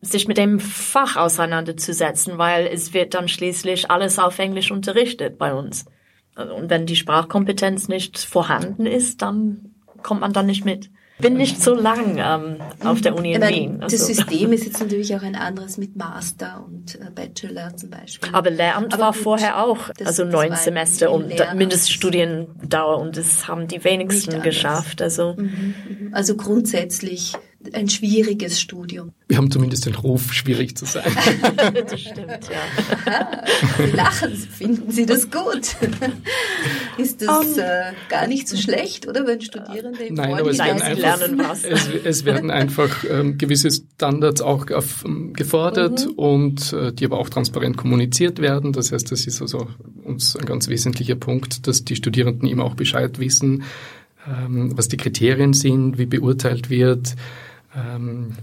sich 0.00 0.26
mit 0.26 0.36
dem 0.36 0.58
Fach 0.58 1.16
auseinanderzusetzen, 1.16 2.36
weil 2.36 2.66
es 2.66 2.92
wird 2.92 3.14
dann 3.14 3.28
schließlich 3.28 3.90
alles 3.90 4.18
auf 4.18 4.38
Englisch 4.40 4.72
unterrichtet 4.72 5.38
bei 5.38 5.54
uns. 5.54 5.86
Und 6.36 6.70
wenn 6.70 6.86
die 6.86 6.96
Sprachkompetenz 6.96 7.88
nicht 7.88 8.18
vorhanden 8.18 8.86
ist, 8.86 9.22
dann 9.22 9.74
kommt 10.02 10.20
man 10.20 10.32
dann 10.32 10.46
nicht 10.46 10.64
mit 10.64 10.90
bin 11.22 11.34
nicht 11.34 11.62
so 11.62 11.74
lang 11.74 12.18
ähm, 12.18 12.56
auf 12.84 13.00
der 13.00 13.16
Uni 13.16 13.32
in 13.32 13.40
meine, 13.40 13.56
Wien. 13.56 13.82
Also. 13.82 13.96
Das 13.96 14.06
System 14.06 14.52
ist 14.52 14.66
jetzt 14.66 14.80
natürlich 14.80 15.14
auch 15.14 15.22
ein 15.22 15.36
anderes 15.36 15.78
mit 15.78 15.96
Master 15.96 16.64
und 16.66 16.96
äh, 16.96 17.10
Bachelor 17.14 17.74
zum 17.76 17.90
Beispiel. 17.90 18.28
Aber 18.34 18.50
Lehramt 18.50 18.92
Aber 18.92 19.04
war 19.04 19.12
gut, 19.12 19.22
vorher 19.22 19.64
auch, 19.64 19.88
das, 19.96 20.08
also 20.08 20.24
neun 20.24 20.54
Semester 20.56 21.10
und 21.10 21.32
Mindeststudiendauer 21.54 22.98
und 22.98 23.16
das 23.16 23.48
haben 23.48 23.68
die 23.68 23.82
wenigsten 23.84 24.42
geschafft. 24.42 25.00
Also, 25.00 25.34
mhm, 25.38 25.74
mhm. 25.88 26.10
also 26.12 26.36
grundsätzlich 26.36 27.32
ein 27.72 27.88
schwieriges 27.88 28.60
Studium. 28.60 29.12
Wir 29.28 29.36
haben 29.38 29.50
zumindest 29.50 29.86
den 29.86 29.94
Ruf, 29.94 30.32
schwierig 30.32 30.76
zu 30.76 30.84
sein. 30.84 31.04
das 31.88 32.00
stimmt, 32.00 32.28
ja. 32.50 33.42
Sie 33.78 33.90
lachen, 33.92 34.34
finden 34.34 34.90
Sie 34.90 35.06
das 35.06 35.30
gut? 35.30 35.76
Ist 36.98 37.22
das 37.22 37.46
um, 37.46 37.58
äh, 37.58 37.92
gar 38.08 38.26
nicht 38.26 38.48
so 38.48 38.56
schlecht, 38.56 39.08
oder, 39.08 39.26
wenn 39.26 39.40
Studierende 39.40 40.04
im 40.04 40.14
Nein, 40.14 40.34
aber 40.34 40.50
es 40.50 40.58
werden, 40.58 40.82
einfach, 40.82 41.56
es, 41.62 41.88
es, 42.04 42.24
werden 42.24 42.50
einfach 42.50 43.04
ähm, 43.08 43.38
gewisse 43.38 43.70
Standards 43.70 44.40
auch 44.40 44.70
auf, 44.70 45.04
ähm, 45.04 45.32
gefordert 45.32 46.06
mhm. 46.06 46.12
und 46.12 46.72
äh, 46.72 46.92
die 46.92 47.04
aber 47.04 47.18
auch 47.18 47.28
transparent 47.28 47.76
kommuniziert 47.76 48.40
werden. 48.40 48.72
Das 48.72 48.92
heißt, 48.92 49.10
das 49.10 49.26
ist 49.26 49.40
also 49.40 49.68
uns 50.04 50.36
ein 50.36 50.44
ganz 50.44 50.68
wesentlicher 50.68 51.16
Punkt, 51.16 51.66
dass 51.66 51.84
die 51.84 51.96
Studierenden 51.96 52.48
immer 52.48 52.64
auch 52.64 52.74
Bescheid 52.74 53.18
wissen, 53.18 53.64
ähm, 54.26 54.76
was 54.76 54.88
die 54.88 54.96
Kriterien 54.96 55.52
sind, 55.52 55.98
wie 55.98 56.06
beurteilt 56.06 56.70
wird, 56.70 57.08
ähm, 57.08 57.16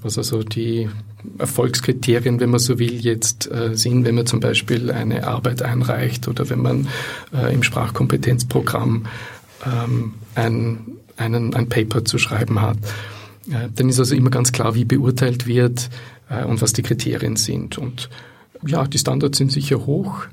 was 0.02 0.18
also 0.18 0.42
die 0.42 0.89
Erfolgskriterien, 1.38 2.39
wenn 2.39 2.50
man 2.50 2.60
so 2.60 2.80
will, 2.80 3.00
jetzt 3.00 3.52
äh, 3.52 3.76
sind, 3.76 4.06
wenn 4.06 4.15
man 4.15 4.26
zum 4.26 4.39
Beispiel 4.39 4.92
eine 4.92 5.28
Arbeit 5.28 5.62
einreicht 5.62 6.28
oder 6.28 6.50
wenn 6.50 6.62
man 6.62 6.88
äh, 7.34 7.54
im 7.54 7.62
Sprachkompetenzprogramm 7.62 9.06
ähm, 9.65 10.13
ein, 10.34 10.80
einen, 11.18 11.54
ein 11.54 11.70
Paper 11.70 12.06
zu 12.06 12.18
schreiben 12.18 12.62
hat. 12.62 12.78
Äh, 13.50 13.70
dann 13.76 13.89
ist 13.89 14.00
also 14.00 14.15
immer 14.15 14.32
ganz 14.32 14.52
klar, 14.52 14.74
wie 14.74 14.86
beurteilt 14.86 15.46
wird 15.48 15.89
und 16.48 16.62
was 16.62 16.74
die 16.74 16.84
Kriterien 16.84 17.38
sind. 17.38 17.80
Und 17.80 18.08
ja, 18.63 18.86
die 18.86 19.00
Standards 19.00 19.39
sind 19.39 19.52
sicher 19.52 19.88
hoch, 19.88 20.26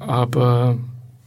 aber 0.00 0.78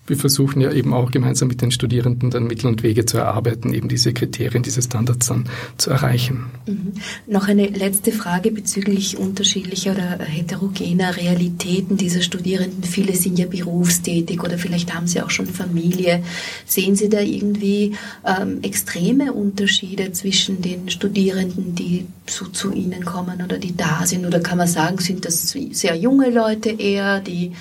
wir 0.07 0.17
versuchen 0.17 0.61
ja 0.61 0.71
eben 0.71 0.93
auch 0.93 1.11
gemeinsam 1.11 1.49
mit 1.49 1.61
den 1.61 1.71
Studierenden 1.71 2.31
dann 2.31 2.47
Mittel 2.47 2.67
und 2.67 2.81
Wege 2.81 3.05
zu 3.05 3.17
erarbeiten, 3.17 3.73
eben 3.73 3.89
diese 3.89 4.13
Kriterien, 4.13 4.63
diese 4.63 4.81
Standards 4.81 5.27
dann 5.27 5.45
zu 5.77 5.91
erreichen. 5.91 6.45
Mhm. 6.65 6.93
Noch 7.27 7.47
eine 7.47 7.67
letzte 7.67 8.11
Frage 8.11 8.51
bezüglich 8.51 9.17
unterschiedlicher 9.17 9.91
oder 9.91 10.25
heterogener 10.25 11.17
Realitäten 11.17 11.97
dieser 11.97 12.21
Studierenden. 12.21 12.83
Viele 12.83 13.15
sind 13.15 13.37
ja 13.37 13.45
berufstätig 13.45 14.41
oder 14.41 14.57
vielleicht 14.57 14.93
haben 14.93 15.07
sie 15.07 15.21
auch 15.21 15.29
schon 15.29 15.47
Familie. 15.47 16.23
Sehen 16.65 16.95
Sie 16.95 17.09
da 17.09 17.19
irgendwie 17.19 17.95
ähm, 18.25 18.59
extreme 18.61 19.33
Unterschiede 19.33 20.11
zwischen 20.13 20.61
den 20.61 20.89
Studierenden, 20.89 21.75
die 21.75 22.05
so 22.25 22.45
zu 22.45 22.71
Ihnen 22.71 23.03
kommen 23.03 23.41
oder 23.43 23.57
die 23.57 23.75
da 23.75 24.05
sind? 24.05 24.25
Oder 24.25 24.39
kann 24.39 24.57
man 24.57 24.67
sagen, 24.67 24.97
sind 24.99 25.25
das 25.25 25.49
sehr 25.71 25.95
junge 25.95 26.29
Leute 26.29 26.69
eher, 26.69 27.19
die 27.19 27.51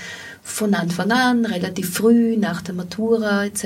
von 0.47 0.75
Anfang 0.75 1.11
an, 1.11 1.45
relativ 1.45 1.93
früh 1.93 2.37
nach 2.37 2.63
der 2.63 2.75
Matura 2.75 3.45
etc. 3.45 3.65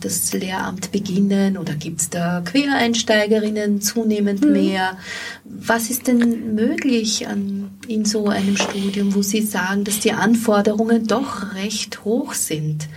das 0.00 0.32
Lehramt 0.32 0.90
beginnen 0.90 1.56
oder 1.56 1.74
gibt 1.74 2.00
es 2.00 2.10
da 2.10 2.42
Quereinsteigerinnen 2.44 3.80
zunehmend 3.80 4.44
mhm. 4.44 4.52
mehr? 4.52 4.98
Was 5.44 5.90
ist 5.90 6.08
denn 6.08 6.56
möglich 6.56 7.28
an, 7.28 7.70
in 7.86 8.04
so 8.04 8.26
einem 8.26 8.56
Studium, 8.56 9.14
wo 9.14 9.22
Sie 9.22 9.42
sagen, 9.42 9.84
dass 9.84 10.00
die 10.00 10.12
Anforderungen 10.12 11.06
doch 11.06 11.54
recht 11.54 12.04
hoch 12.04 12.34
sind? 12.34 12.88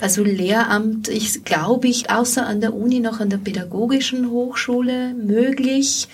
Also 0.00 0.24
Lehramt, 0.24 1.08
ich 1.08 1.44
glaube 1.44 1.86
ich, 1.86 2.10
außer 2.10 2.46
an 2.46 2.62
der 2.62 2.74
Uni 2.74 2.98
noch 2.98 3.20
an 3.20 3.28
der 3.28 3.38
pädagogischen 3.38 4.30
Hochschule 4.30 5.14
möglich. 5.14 6.08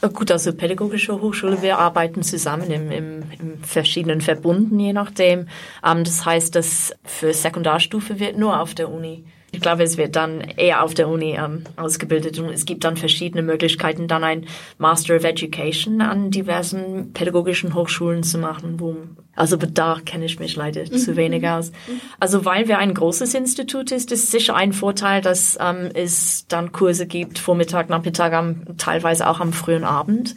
Gut, 0.00 0.30
also 0.30 0.52
pädagogische 0.52 1.20
Hochschule, 1.20 1.60
wir 1.60 1.78
arbeiten 1.78 2.22
zusammen 2.22 2.70
im, 2.70 2.92
im, 2.92 3.22
im 3.40 3.64
verschiedenen 3.64 4.20
Verbunden, 4.20 4.78
je 4.78 4.92
nachdem. 4.92 5.48
Ähm, 5.84 6.04
das 6.04 6.24
heißt, 6.24 6.54
dass 6.54 6.94
für 7.04 7.34
Sekundarstufe 7.34 8.20
wird 8.20 8.38
nur 8.38 8.60
auf 8.60 8.74
der 8.74 8.90
Uni 8.90 9.24
Ich 9.58 9.62
glaube, 9.62 9.82
es 9.82 9.98
wird 9.98 10.14
dann 10.14 10.40
eher 10.40 10.84
auf 10.84 10.94
der 10.94 11.08
Uni 11.08 11.36
ähm, 11.36 11.64
ausgebildet 11.74 12.38
und 12.38 12.48
es 12.50 12.64
gibt 12.64 12.84
dann 12.84 12.96
verschiedene 12.96 13.42
Möglichkeiten, 13.42 14.06
dann 14.06 14.22
ein 14.22 14.46
Master 14.78 15.16
of 15.16 15.24
Education 15.24 16.00
an 16.00 16.30
diversen 16.30 17.12
pädagogischen 17.12 17.74
Hochschulen 17.74 18.22
zu 18.22 18.38
machen. 18.38 18.78
Wo, 18.78 18.94
also 19.34 19.56
da 19.56 19.98
kenne 20.04 20.26
ich 20.26 20.38
mich 20.38 20.54
leider 20.54 20.82
mhm. 20.82 20.96
zu 20.96 21.16
wenig 21.16 21.44
aus. 21.48 21.72
Also 22.20 22.44
weil 22.44 22.68
wir 22.68 22.78
ein 22.78 22.94
großes 22.94 23.34
Institut 23.34 23.90
ist, 23.90 24.12
ist 24.12 24.30
sicher 24.30 24.54
ein 24.54 24.72
Vorteil, 24.72 25.22
dass 25.22 25.58
ähm, 25.60 25.90
es 25.92 26.46
dann 26.46 26.70
Kurse 26.70 27.08
gibt, 27.08 27.40
Vormittag, 27.40 27.90
Nachmittag, 27.90 28.34
am, 28.34 28.62
teilweise 28.76 29.28
auch 29.28 29.40
am 29.40 29.52
frühen 29.52 29.82
Abend. 29.82 30.36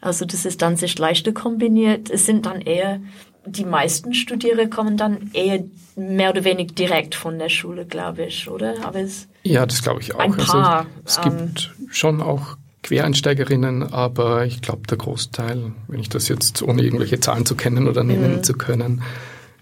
Also 0.00 0.24
das 0.24 0.44
ist 0.44 0.60
dann 0.60 0.74
sich 0.74 0.98
leichter 0.98 1.30
kombiniert. 1.30 2.10
Es 2.10 2.26
sind 2.26 2.46
dann 2.46 2.60
eher 2.60 3.00
die 3.46 3.64
meisten 3.64 4.14
Studierende 4.14 4.68
kommen 4.68 4.96
dann 4.96 5.30
eher 5.32 5.64
mehr 5.96 6.30
oder 6.30 6.44
weniger 6.44 6.74
direkt 6.74 7.14
von 7.14 7.38
der 7.38 7.48
Schule, 7.48 7.86
glaube 7.86 8.26
ich, 8.26 8.48
oder? 8.48 8.74
Aber 8.84 9.00
es 9.00 9.28
ja, 9.42 9.64
das 9.64 9.82
glaube 9.82 10.00
ich 10.00 10.14
auch. 10.14 10.18
Ein 10.18 10.32
also 10.34 10.52
paar. 10.52 10.78
Also, 10.80 10.90
es 11.04 11.20
gibt 11.20 11.74
ähm, 11.78 11.88
schon 11.90 12.20
auch 12.20 12.56
Quereinsteigerinnen, 12.82 13.92
aber 13.92 14.44
ich 14.44 14.60
glaube, 14.60 14.86
der 14.88 14.98
Großteil, 14.98 15.72
wenn 15.88 16.00
ich 16.00 16.08
das 16.08 16.28
jetzt 16.28 16.62
ohne 16.62 16.82
irgendwelche 16.82 17.20
Zahlen 17.20 17.46
zu 17.46 17.54
kennen 17.54 17.88
oder 17.88 18.04
nennen 18.04 18.36
mhm. 18.36 18.42
zu 18.42 18.54
können, 18.54 19.02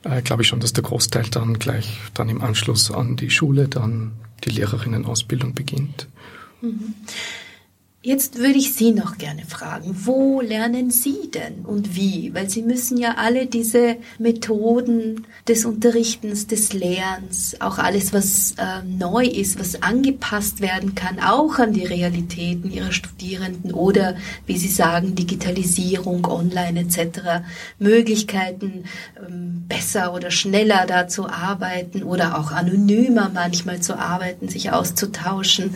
äh, 0.02 0.22
glaube 0.22 0.42
ich 0.42 0.48
schon, 0.48 0.60
dass 0.60 0.72
der 0.72 0.84
Großteil 0.84 1.24
dann 1.30 1.58
gleich 1.58 1.98
dann 2.14 2.28
im 2.28 2.42
Anschluss 2.42 2.90
an 2.90 3.16
die 3.16 3.30
Schule 3.30 3.68
dann 3.68 4.12
die 4.44 4.50
Lehrerinnenausbildung 4.50 5.54
beginnt. 5.54 6.08
Mhm. 6.60 6.94
Jetzt 8.06 8.36
würde 8.36 8.58
ich 8.58 8.74
Sie 8.74 8.92
noch 8.92 9.16
gerne 9.16 9.46
fragen, 9.46 9.96
wo 10.04 10.42
lernen 10.42 10.90
Sie 10.90 11.30
denn 11.32 11.64
und 11.64 11.96
wie? 11.96 12.34
Weil 12.34 12.50
Sie 12.50 12.60
müssen 12.60 12.98
ja 12.98 13.14
alle 13.16 13.46
diese 13.46 13.96
Methoden 14.18 15.26
des 15.48 15.64
Unterrichtens, 15.64 16.46
des 16.46 16.74
Lernens, 16.74 17.56
auch 17.62 17.78
alles, 17.78 18.12
was 18.12 18.56
äh, 18.58 18.82
neu 18.86 19.24
ist, 19.24 19.58
was 19.58 19.82
angepasst 19.82 20.60
werden 20.60 20.94
kann, 20.94 21.18
auch 21.18 21.58
an 21.58 21.72
die 21.72 21.86
Realitäten 21.86 22.70
Ihrer 22.70 22.92
Studierenden 22.92 23.72
oder, 23.72 24.16
wie 24.44 24.58
Sie 24.58 24.68
sagen, 24.68 25.14
Digitalisierung, 25.14 26.26
Online 26.26 26.80
etc., 26.80 27.46
Möglichkeiten, 27.78 28.84
ähm, 29.26 29.64
besser 29.66 30.12
oder 30.12 30.30
schneller 30.30 30.84
da 30.86 31.08
zu 31.08 31.26
arbeiten 31.26 32.02
oder 32.02 32.38
auch 32.38 32.52
anonymer 32.52 33.30
manchmal 33.32 33.80
zu 33.80 33.98
arbeiten, 33.98 34.50
sich 34.50 34.72
auszutauschen. 34.72 35.74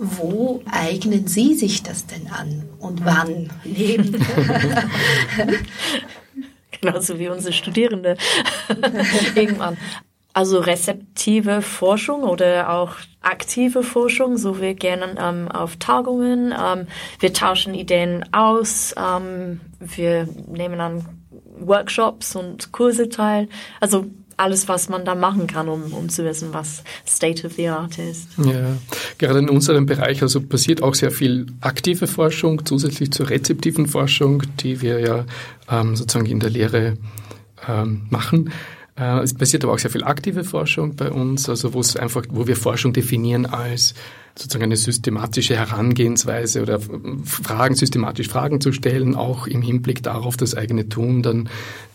Wo 0.00 0.62
eignen 0.70 1.26
Sie 1.26 1.54
sich 1.54 1.82
das 1.82 2.06
denn 2.06 2.28
an 2.28 2.62
und 2.78 3.04
wann? 3.04 3.50
Neben 3.64 4.12
Genauso 6.80 7.18
wie 7.18 7.28
unsere 7.28 7.52
Studierende 7.52 8.16
irgendwann. 9.34 9.76
Also 10.34 10.60
rezeptive 10.60 11.62
Forschung 11.62 12.22
oder 12.22 12.70
auch 12.70 12.94
aktive 13.22 13.82
Forschung, 13.82 14.36
so 14.36 14.60
wir 14.60 14.74
gerne 14.74 15.16
ähm, 15.18 15.48
auf 15.48 15.76
Tagungen. 15.78 16.54
Ähm, 16.56 16.86
wir 17.18 17.32
tauschen 17.32 17.74
Ideen 17.74 18.24
aus. 18.32 18.94
Ähm, 18.96 19.60
wir 19.80 20.28
nehmen 20.46 20.80
an 20.80 21.04
Workshops 21.58 22.36
und 22.36 22.70
Kurse 22.70 23.08
teil. 23.08 23.48
Also 23.80 24.06
alles, 24.38 24.68
was 24.68 24.88
man 24.88 25.04
da 25.04 25.14
machen 25.14 25.46
kann, 25.46 25.68
um, 25.68 25.92
um 25.92 26.08
zu 26.08 26.24
wissen, 26.24 26.48
was 26.52 26.82
State 27.06 27.46
of 27.46 27.54
the 27.54 27.68
Art 27.68 27.98
ist. 27.98 28.28
Ja, 28.38 28.76
gerade 29.18 29.40
in 29.40 29.50
unserem 29.50 29.86
Bereich, 29.86 30.22
also 30.22 30.40
passiert 30.40 30.82
auch 30.82 30.94
sehr 30.94 31.10
viel 31.10 31.46
aktive 31.60 32.06
Forschung, 32.06 32.64
zusätzlich 32.64 33.10
zur 33.10 33.28
rezeptiven 33.28 33.86
Forschung, 33.86 34.42
die 34.60 34.80
wir 34.80 35.00
ja 35.00 35.26
ähm, 35.70 35.96
sozusagen 35.96 36.26
in 36.26 36.40
der 36.40 36.50
Lehre 36.50 36.96
ähm, 37.68 38.06
machen. 38.10 38.50
Äh, 38.98 39.20
es 39.20 39.34
passiert 39.34 39.64
aber 39.64 39.74
auch 39.74 39.78
sehr 39.78 39.90
viel 39.90 40.04
aktive 40.04 40.44
Forschung 40.44 40.96
bei 40.96 41.10
uns, 41.10 41.48
also 41.48 41.74
wo 41.74 41.80
es 41.80 41.96
einfach, 41.96 42.24
wo 42.30 42.46
wir 42.46 42.56
Forschung 42.56 42.92
definieren 42.92 43.46
als 43.46 43.94
sozusagen 44.38 44.64
eine 44.64 44.76
systematische 44.76 45.56
Herangehensweise 45.56 46.62
oder 46.62 46.78
Fragen, 47.24 47.74
systematisch 47.74 48.28
Fragen 48.28 48.60
zu 48.60 48.72
stellen, 48.72 49.16
auch 49.16 49.48
im 49.48 49.62
Hinblick 49.62 50.02
darauf, 50.02 50.36
das 50.36 50.54
eigene 50.54 50.88
Tun 50.88 51.22
dann 51.22 51.48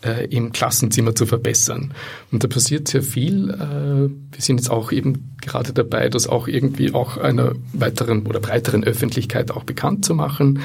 äh, 0.04 0.26
im 0.26 0.52
Klassenzimmer 0.52 1.14
zu 1.14 1.24
verbessern. 1.24 1.94
Und 2.30 2.44
da 2.44 2.48
passiert 2.48 2.88
sehr 2.88 3.02
viel. 3.02 3.50
Äh, 3.50 4.10
wir 4.10 4.40
sind 4.40 4.58
jetzt 4.58 4.70
auch 4.70 4.92
eben 4.92 5.36
gerade 5.40 5.72
dabei, 5.72 6.10
das 6.10 6.26
auch 6.26 6.46
irgendwie 6.46 6.92
auch 6.92 7.16
einer 7.16 7.52
weiteren 7.72 8.26
oder 8.26 8.40
breiteren 8.40 8.84
Öffentlichkeit 8.84 9.50
auch 9.50 9.64
bekannt 9.64 10.04
zu 10.04 10.14
machen, 10.14 10.60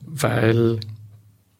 weil 0.00 0.80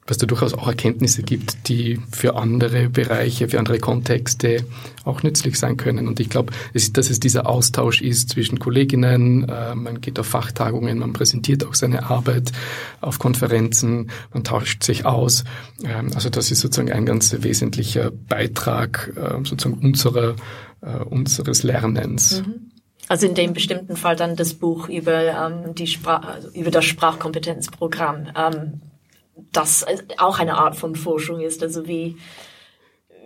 was 0.09 0.17
da 0.17 0.27
durchaus 0.27 0.55
auch 0.55 0.67
Erkenntnisse 0.67 1.23
gibt, 1.23 1.69
die 1.69 2.01
für 2.11 2.37
andere 2.37 2.89
Bereiche, 2.89 3.49
für 3.49 3.59
andere 3.59 3.79
Kontexte 3.79 4.65
auch 5.05 5.23
nützlich 5.23 5.59
sein 5.59 5.77
können. 5.77 6.09
Und 6.09 6.19
ich 6.19 6.31
glaube, 6.31 6.53
dass 6.73 7.11
es 7.11 7.21
dieser 7.21 7.47
Austausch 7.47 8.01
ist 8.01 8.31
zwischen 8.31 8.59
Kolleginnen, 8.59 9.49
äh, 9.49 9.75
man 9.75 10.01
geht 10.01 10.19
auf 10.19 10.27
Fachtagungen, 10.27 10.99
man 10.99 11.13
präsentiert 11.13 11.65
auch 11.67 11.75
seine 11.75 12.09
Arbeit 12.09 12.53
auf 13.03 13.19
Konferenzen, 13.19 14.11
man 14.33 14.45
tauscht 14.45 14.83
sich 14.83 15.05
aus. 15.05 15.45
Ähm, 15.85 16.11
also 16.15 16.31
das 16.31 16.51
ist 16.51 16.61
sozusagen 16.61 16.91
ein 16.91 17.05
ganz 17.05 17.37
wesentlicher 17.41 18.11
Beitrag 18.11 19.13
äh, 19.15 19.45
sozusagen 19.45 19.79
unserer, 19.83 20.37
äh, 20.81 21.05
unseres 21.05 21.63
Lernens. 21.63 22.43
Mhm. 22.47 22.71
Also 23.09 23.27
in 23.27 23.35
dem 23.35 23.55
bestimmten 23.55 23.97
Fall 23.97 24.17
dann 24.17 24.37
das 24.37 24.55
Buch 24.55 24.89
über 24.89 25.23
ähm, 25.23 25.75
die 25.75 25.87
Sprach, 25.87 26.27
also 26.27 26.49
über 26.51 26.71
das 26.71 26.85
Sprachkompetenzprogramm. 26.85 28.29
Ähm, 28.37 28.81
das 29.53 29.87
auch 30.19 30.39
eine 30.39 30.57
Art 30.57 30.77
von 30.77 30.95
Forschung 30.95 31.41
ist, 31.41 31.63
also 31.63 31.87
wie, 31.87 32.17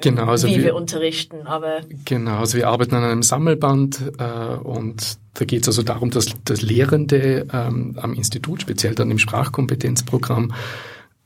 genau, 0.01 0.27
also 0.27 0.49
wie 0.49 0.57
wir, 0.57 0.65
wir, 0.65 0.75
unterrichten. 0.75 1.47
Aber 1.47 1.81
genau, 2.05 2.39
also 2.39 2.57
wir 2.57 2.69
arbeiten 2.69 2.95
an 2.95 3.05
einem 3.05 3.23
Sammelband 3.23 4.13
äh, 4.19 4.57
und 4.63 5.19
da 5.35 5.45
geht 5.45 5.63
es 5.63 5.69
also 5.69 5.83
darum, 5.83 6.11
dass, 6.11 6.27
dass 6.45 6.63
Lehrende 6.63 7.47
ähm, 7.53 7.99
am 8.01 8.15
Institut, 8.15 8.63
speziell 8.63 8.95
dann 8.95 9.11
im 9.11 9.19
Sprachkompetenzprogramm, 9.19 10.53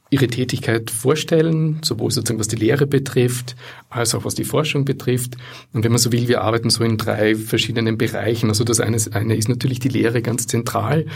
ihre 0.09 0.29
Tätigkeit 0.29 0.91
vorstellen, 0.91 1.81
sowohl 1.83 2.11
sozusagen 2.11 2.39
was 2.39 2.47
die 2.47 2.57
Lehre 2.57 2.87
betrifft, 2.87 3.57
als 3.91 4.15
auch 4.15 4.25
was 4.25 4.37
die 4.37 4.45
Forschung 4.45 4.85
betrifft. 4.85 5.37
Und 5.73 5.83
wenn 5.83 5.91
man 5.91 5.99
so 5.99 6.13
will, 6.13 6.29
wir 6.29 6.43
arbeiten 6.43 6.71
so 6.71 6.85
in 6.85 6.97
drei 6.97 7.35
verschiedenen 7.35 7.99
Bereichen. 7.99 8.49
Also 8.49 8.63
das 8.63 8.79
eine, 8.79 8.99
eine 9.13 9.35
ist 9.35 9.49
natürlich 9.49 9.81
die 9.81 9.89
Lehre 9.89 10.23
ganz 10.23 10.47
zentral. 10.47 11.07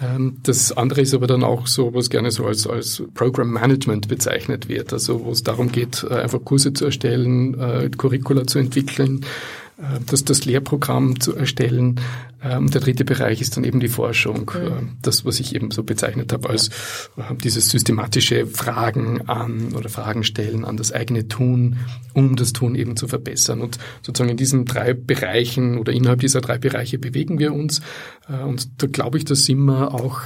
Ähm, 0.00 0.38
das 0.42 0.72
andere 0.72 1.00
ist 1.00 1.14
aber 1.14 1.26
dann 1.26 1.44
auch 1.44 1.66
so, 1.66 1.92
was 1.94 2.10
gerne 2.10 2.30
so 2.30 2.46
als, 2.46 2.66
als 2.66 3.02
Program 3.14 3.50
Management 3.50 4.08
bezeichnet 4.08 4.68
wird. 4.68 4.92
Also 4.92 5.24
wo 5.24 5.30
es 5.30 5.42
darum 5.42 5.72
geht, 5.72 6.04
äh, 6.08 6.14
einfach 6.14 6.44
Kurse 6.44 6.72
zu 6.72 6.86
erstellen, 6.86 7.58
äh, 7.58 7.90
Curricula 7.96 8.46
zu 8.46 8.58
entwickeln, 8.58 9.24
das, 10.06 10.24
das 10.24 10.44
Lehrprogramm 10.44 11.20
zu 11.20 11.36
erstellen. 11.36 12.00
Ähm, 12.42 12.70
der 12.70 12.80
dritte 12.80 13.04
Bereich 13.04 13.40
ist 13.40 13.56
dann 13.56 13.64
eben 13.64 13.78
die 13.78 13.88
Forschung. 13.88 14.50
Mhm. 14.52 14.66
Äh, 14.66 14.70
das, 15.02 15.24
was 15.24 15.38
ich 15.38 15.54
eben 15.54 15.70
so 15.70 15.84
bezeichnet 15.84 16.32
habe 16.32 16.50
als 16.50 16.68
äh, 17.16 17.34
dieses 17.42 17.70
systematische 17.70 18.46
Fragen 18.46 19.28
an 19.28 19.74
oder 19.74 19.88
Fragen 19.88 20.24
stellen 20.24 20.64
an 20.64 20.76
das 20.76 20.92
eigene 20.92 21.28
Tun, 21.28 21.78
um 22.12 22.34
das 22.34 22.52
Tun 22.52 22.74
eben 22.74 22.96
zu 22.96 23.06
verbessern. 23.06 23.60
Und 23.60 23.78
sozusagen 24.02 24.30
in 24.30 24.36
diesen 24.36 24.64
drei 24.64 24.94
Bereichen 24.94 25.78
oder 25.78 25.92
innerhalb 25.92 26.20
dieser 26.20 26.40
drei 26.40 26.58
Bereiche 26.58 26.98
bewegen 26.98 27.38
wir 27.38 27.52
uns. 27.52 27.80
Und 28.28 28.82
da 28.82 28.88
glaube 28.88 29.18
ich, 29.18 29.24
da 29.24 29.34
sind 29.34 29.64
wir 29.64 29.94
auch 29.94 30.22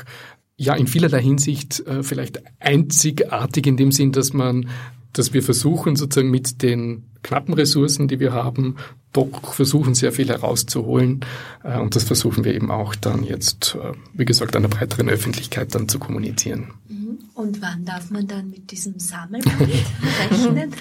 ja 0.57 0.75
in 0.75 0.87
vielerlei 0.87 1.23
Hinsicht 1.23 1.83
vielleicht 2.03 2.43
einzigartig 2.59 3.67
in 3.67 3.77
dem 3.77 3.93
Sinn, 3.93 4.13
dass 4.13 4.33
man 4.33 4.67
dass 5.13 5.35
wir 5.35 5.43
versuchen, 5.43 5.97
sozusagen 5.97 6.31
mit 6.31 6.63
den 6.63 7.05
knappen 7.23 7.55
Ressourcen, 7.55 8.09
die 8.09 8.19
wir 8.19 8.33
haben, 8.33 8.77
doch 9.13 9.55
versuchen, 9.55 9.95
sehr 9.95 10.13
viel 10.13 10.29
herauszuholen. 10.29 11.25
Äh, 11.63 11.79
und 11.79 11.95
das 11.97 12.05
versuchen 12.05 12.45
wir 12.45 12.55
eben 12.55 12.71
auch 12.71 12.95
dann 12.95 13.25
jetzt, 13.25 13.77
äh, 13.81 13.93
wie 14.15 14.25
gesagt, 14.25 14.57
einer 14.57 14.69
breiteren 14.69 15.09
Öffentlichkeit 15.09 15.75
dann 15.75 15.89
zu 15.89 15.99
kommunizieren. 15.99 16.73
Mhm. 16.89 17.19
Und 17.35 17.63
wann 17.63 17.85
darf 17.85 18.11
man 18.11 18.27
dann 18.27 18.51
mit 18.51 18.71
diesem 18.71 18.99
Sammelband 18.99 19.61
rechnen? 20.31 20.75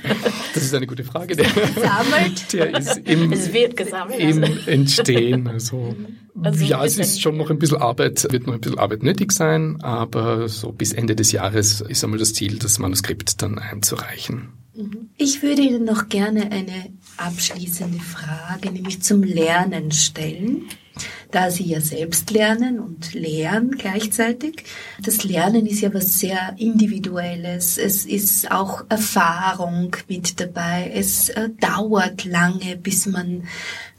Das 0.54 0.64
ist 0.64 0.74
eine 0.74 0.88
gute 0.88 1.04
Frage. 1.04 1.36
Der, 1.36 1.46
Gesammelt? 1.46 2.54
Der 2.54 2.78
ist 2.78 2.98
im, 2.98 3.32
es 3.32 3.54
wird 3.54 3.78
gesammelt. 3.78 4.20
Im 4.20 4.44
Entstehen. 4.68 5.48
Also, 5.48 5.96
also 6.42 6.66
ja, 6.66 6.84
es 6.84 6.98
ist 6.98 7.22
schon 7.22 7.38
noch 7.38 7.50
ein 7.50 7.60
bisschen 7.60 7.78
Arbeit, 7.78 8.28
wird 8.32 8.48
noch 8.48 8.54
ein 8.54 8.62
bisschen 8.62 8.80
Arbeit 8.80 9.04
nötig 9.04 9.32
sein, 9.32 9.82
aber 9.82 10.50
so 10.50 10.72
bis 10.72 10.94
Ende 10.94 11.16
des 11.16 11.32
Jahres 11.32 11.82
ist 11.82 12.04
einmal 12.04 12.20
das 12.20 12.34
Ziel, 12.34 12.60
das 12.60 12.80
Manuskript 12.80 13.42
dann 13.42 13.58
einzureichen. 13.58 14.50
Mhm. 14.76 15.10
Ich 15.18 15.44
würde 15.44 15.62
Ihnen 15.62 15.84
noch 15.84 16.10
gerne 16.10 16.52
eine 16.52 16.94
abschließende 17.18 18.00
Frage, 18.00 18.72
nämlich 18.72 19.02
zum 19.02 19.24
Lernen 19.24 19.92
stellen. 19.92 20.70
da 21.32 21.50
sie 21.50 21.64
ja 21.64 21.80
selbst 21.80 22.30
lernen 22.32 22.80
und 22.80 23.14
lehren 23.14 23.72
gleichzeitig. 23.72 24.66
Das 25.02 25.24
Lernen 25.24 25.66
ist 25.66 25.80
ja 25.82 25.94
was 25.94 26.20
sehr 26.20 26.56
Individuelles. 26.58 27.78
Es 27.78 28.06
ist 28.06 28.52
auch 28.52 28.84
Erfahrung 28.90 29.96
mit 30.10 30.40
dabei. 30.40 30.92
Es 30.94 31.30
äh, 31.30 31.50
dauert 31.60 32.26
lange, 32.26 32.76
bis 32.76 33.06
man 33.06 33.48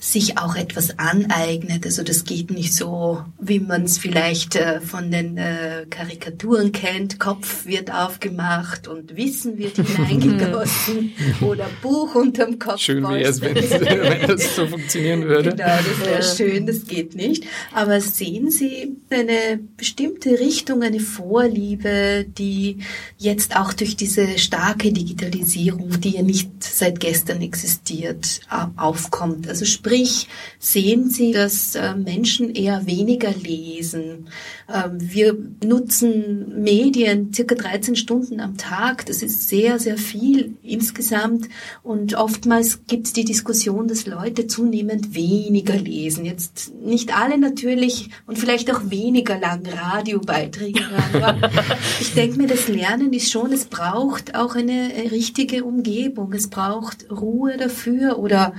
sich 0.03 0.37
auch 0.37 0.57
etwas 0.57 0.99
aneignet. 0.99 1.87
Also 1.87 2.03
das 2.03 2.25
geht 2.25 2.51
nicht 2.51 2.75
so, 2.75 3.23
wie 3.41 3.61
man 3.61 3.85
es 3.85 3.99
vielleicht 3.99 4.57
äh, 4.57 4.81
von 4.81 5.13
den 5.13 5.39
äh, 5.39 5.87
Karikaturen 5.89 6.73
kennt. 6.73 7.21
Kopf 7.21 7.67
wird 7.67 7.93
aufgemacht 7.93 8.89
und 8.89 9.17
Wissen 9.17 9.59
wird 9.59 9.77
hineingegossen 9.77 11.13
oder 11.41 11.69
Buch 11.83 12.17
unterm 12.17 12.59
Kopf. 12.59 12.81
Schön 12.81 13.05
wäre 13.05 13.23
es, 13.23 13.41
wenn, 13.41 13.55
wenn 13.55 14.27
das 14.27 14.57
so 14.57 14.67
funktionieren 14.67 15.23
würde. 15.23 15.51
Genau, 15.51 15.67
das 15.67 16.07
wäre 16.07 16.23
schön, 16.23 16.67
das 16.67 16.85
geht 16.85 17.15
nicht. 17.15 17.45
Aber 17.73 18.01
sehen 18.01 18.51
Sie 18.51 18.97
eine 19.09 19.61
bestimmte 19.77 20.31
Richtung, 20.41 20.83
eine 20.83 20.99
Vorliebe, 20.99 22.27
die 22.27 22.79
jetzt 23.19 23.55
auch 23.55 23.73
durch 23.73 23.95
diese 23.95 24.37
starke 24.39 24.93
Digitalisierung, 24.93 26.01
die 26.01 26.17
ja 26.17 26.23
nicht 26.23 26.51
seit 26.59 26.99
gestern 26.99 27.41
existiert, 27.41 28.41
aufkommt? 28.77 29.49
Also 29.49 29.65
sprich, 29.65 29.92
Sprich, 29.93 30.27
sehen 30.59 31.11
Sie, 31.11 31.33
dass 31.33 31.75
äh, 31.75 31.95
Menschen 31.95 32.55
eher 32.55 32.87
weniger 32.87 33.31
lesen. 33.31 34.29
Ähm, 34.73 34.97
wir 34.99 35.37
nutzen 35.63 36.63
Medien 36.63 37.31
circa 37.35 37.55
13 37.55 37.97
Stunden 37.97 38.41
am 38.41 38.57
Tag. 38.57 39.05
Das 39.05 39.23
ist 39.23 39.51
sehr, 39.51 39.79
sehr 39.79 39.99
viel 39.99 40.57
insgesamt. 40.63 41.51
Und 41.83 42.15
oftmals 42.15 42.87
gibt 42.87 43.09
es 43.09 43.13
die 43.13 43.27
Diskussion, 43.27 43.87
dass 43.87 44.07
Leute 44.07 44.47
zunehmend 44.47 45.15
weniger 45.15 45.77
lesen. 45.77 46.25
Jetzt 46.25 46.73
nicht 46.75 47.15
alle 47.15 47.37
natürlich 47.37 48.09
und 48.27 48.39
vielleicht 48.39 48.73
auch 48.73 48.89
weniger 48.89 49.39
lang 49.39 49.67
Radiobeiträge. 49.67 50.81
Aber 51.13 51.37
ich 52.01 52.15
denke 52.15 52.39
mir, 52.39 52.47
das 52.47 52.67
Lernen 52.69 53.13
ist 53.13 53.31
schon, 53.31 53.53
es 53.53 53.67
braucht 53.67 54.37
auch 54.37 54.55
eine 54.55 54.91
richtige 55.11 55.65
Umgebung. 55.65 56.33
Es 56.33 56.49
braucht 56.49 57.11
Ruhe 57.11 57.59
dafür 57.59 58.19
oder 58.19 58.55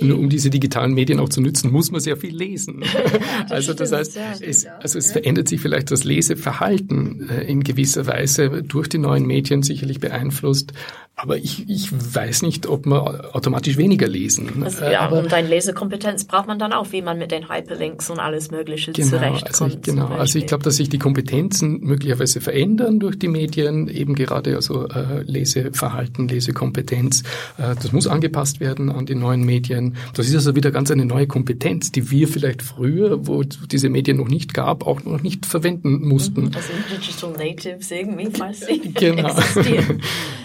nur 0.00 0.18
um 0.18 0.28
diese 0.28 0.50
digitalen 0.50 0.94
Medien 0.94 1.20
auch 1.20 1.28
zu 1.28 1.40
nutzen, 1.40 1.70
muss 1.70 1.90
man 1.90 2.00
sehr 2.00 2.16
viel 2.16 2.36
lesen. 2.36 2.82
also 3.48 3.74
das 3.74 3.92
heißt, 3.92 4.18
es, 4.40 4.66
also 4.66 4.98
es 4.98 5.12
verändert 5.12 5.48
sich 5.48 5.60
vielleicht 5.60 5.90
das 5.90 6.04
Leseverhalten 6.04 7.28
äh, 7.28 7.44
in 7.44 7.62
gewisser 7.62 8.06
Weise 8.06 8.62
durch 8.62 8.88
die 8.88 8.98
neuen 8.98 9.26
Medien 9.26 9.62
sicherlich 9.62 10.00
beeinflusst. 10.00 10.72
Aber 11.16 11.36
ich, 11.36 11.68
ich 11.68 11.90
weiß 11.92 12.42
nicht, 12.42 12.66
ob 12.66 12.86
man 12.86 13.20
automatisch 13.32 13.76
weniger 13.76 14.08
lesen. 14.08 14.64
Also, 14.64 14.84
ja, 14.84 15.02
aber, 15.02 15.20
und 15.20 15.32
eine 15.32 15.46
Lesekompetenz 15.46 16.24
braucht 16.24 16.48
man 16.48 16.58
dann 16.58 16.72
auch, 16.72 16.90
wie 16.90 17.02
man 17.02 17.18
mit 17.18 17.30
den 17.30 17.48
Hyperlinks 17.48 18.10
und 18.10 18.18
alles 18.18 18.50
Mögliche 18.50 18.90
genau, 18.90 19.08
zurechtkommt. 19.10 19.46
Also 19.46 19.66
ich, 19.66 19.82
genau, 19.82 20.08
also 20.08 20.38
ich 20.40 20.46
glaube, 20.46 20.64
dass 20.64 20.76
sich 20.76 20.88
die 20.88 20.98
Kompetenzen 20.98 21.78
möglicherweise 21.80 22.40
verändern 22.40 22.98
durch 22.98 23.16
die 23.16 23.28
Medien, 23.28 23.86
eben 23.86 24.16
gerade 24.16 24.56
also 24.56 24.88
äh, 24.88 25.22
Leseverhalten, 25.22 26.26
Lesekompetenz. 26.26 27.22
Äh, 27.58 27.76
das 27.76 27.92
muss 27.92 28.08
angepasst 28.08 28.58
werden 28.58 28.90
an 28.90 29.06
die 29.06 29.14
neuen 29.14 29.44
Medien. 29.44 29.96
Das 30.14 30.26
ist 30.26 30.34
also 30.34 30.56
wieder 30.56 30.72
ganz 30.72 30.90
eine 30.90 31.04
neue 31.04 31.28
Kompetenz, 31.28 31.92
die 31.92 32.10
wir 32.10 32.26
vielleicht 32.26 32.60
früher, 32.60 33.24
wo 33.28 33.44
diese 33.44 33.88
Medien 33.88 34.16
noch 34.16 34.28
nicht 34.28 34.52
gab, 34.52 34.84
auch 34.84 35.04
noch 35.04 35.22
nicht 35.22 35.46
verwenden 35.46 36.08
mussten. 36.08 36.50
Also 36.56 36.72
Digital 36.90 37.30
Natives 37.32 37.90
irgendwie, 37.92 38.30
sie 38.52 38.92
genau. 38.92 39.28
existieren. 39.38 40.02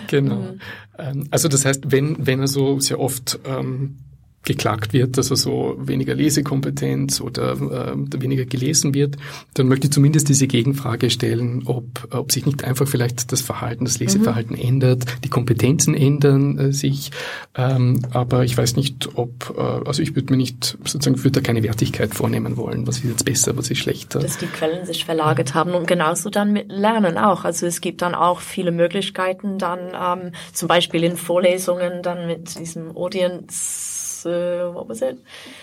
genau. 0.07 0.35
Mhm. 0.35 0.58
Ähm, 0.97 1.27
also 1.31 1.47
das 1.47 1.65
heißt, 1.65 1.91
wenn, 1.91 2.25
wenn 2.25 2.41
er 2.41 2.47
so 2.47 2.79
sehr 2.79 2.99
oft 2.99 3.39
ähm, 3.45 3.97
geklagt 4.43 4.93
wird, 4.93 5.17
dass 5.17 5.31
er 5.31 5.37
so 5.37 5.75
weniger 5.79 6.15
Lesekompetenz 6.15 7.21
oder 7.21 7.53
äh, 7.53 8.21
weniger 8.21 8.45
gelesen 8.45 8.93
wird, 8.93 9.17
dann 9.53 9.67
möchte 9.67 9.87
ich 9.87 9.93
zumindest 9.93 10.29
diese 10.29 10.47
Gegenfrage 10.47 11.09
stellen, 11.09 11.63
ob, 11.65 12.07
ob 12.11 12.31
sich 12.31 12.45
nicht 12.45 12.63
einfach 12.63 12.87
vielleicht 12.87 13.31
das 13.31 13.41
Verhalten, 13.41 13.85
das 13.85 13.99
Leseverhalten 13.99 14.55
mhm. 14.55 14.61
ändert, 14.61 15.05
die 15.23 15.29
Kompetenzen 15.29 15.93
ändern 15.93 16.57
äh, 16.57 16.73
sich, 16.73 17.11
ähm, 17.55 17.99
aber 18.11 18.43
ich 18.43 18.57
weiß 18.57 18.75
nicht, 18.75 19.09
ob, 19.15 19.53
äh, 19.57 19.61
also 19.61 20.01
ich 20.01 20.15
würde 20.15 20.31
mir 20.31 20.37
nicht, 20.37 20.77
sozusagen, 20.85 21.23
würde 21.23 21.41
da 21.41 21.41
keine 21.41 21.63
Wertigkeit 21.63 22.15
vornehmen 22.15 22.57
wollen, 22.57 22.87
was 22.87 22.97
ist 22.97 23.05
jetzt 23.05 23.25
besser, 23.25 23.57
was 23.57 23.69
ist 23.69 23.79
schlechter. 23.79 24.19
Dass 24.19 24.37
die 24.37 24.47
Quellen 24.47 24.85
sich 24.85 25.05
verlagert 25.05 25.53
haben 25.53 25.73
und 25.73 25.85
genauso 25.85 26.29
dann 26.29 26.53
mit 26.53 26.71
Lernen 26.71 27.17
auch. 27.17 27.43
Also 27.43 27.65
es 27.65 27.81
gibt 27.81 28.01
dann 28.01 28.15
auch 28.15 28.39
viele 28.39 28.71
Möglichkeiten 28.71 29.57
dann, 29.57 29.79
ähm, 29.93 30.31
zum 30.53 30.67
Beispiel 30.67 31.03
in 31.03 31.17
Vorlesungen 31.17 32.01
dann 32.01 32.25
mit 32.25 32.57
diesem 32.57 32.95
Audience 32.95 33.98
uh, 34.25 34.73
what 34.73 34.89
was 34.89 35.01
it? 35.01 35.17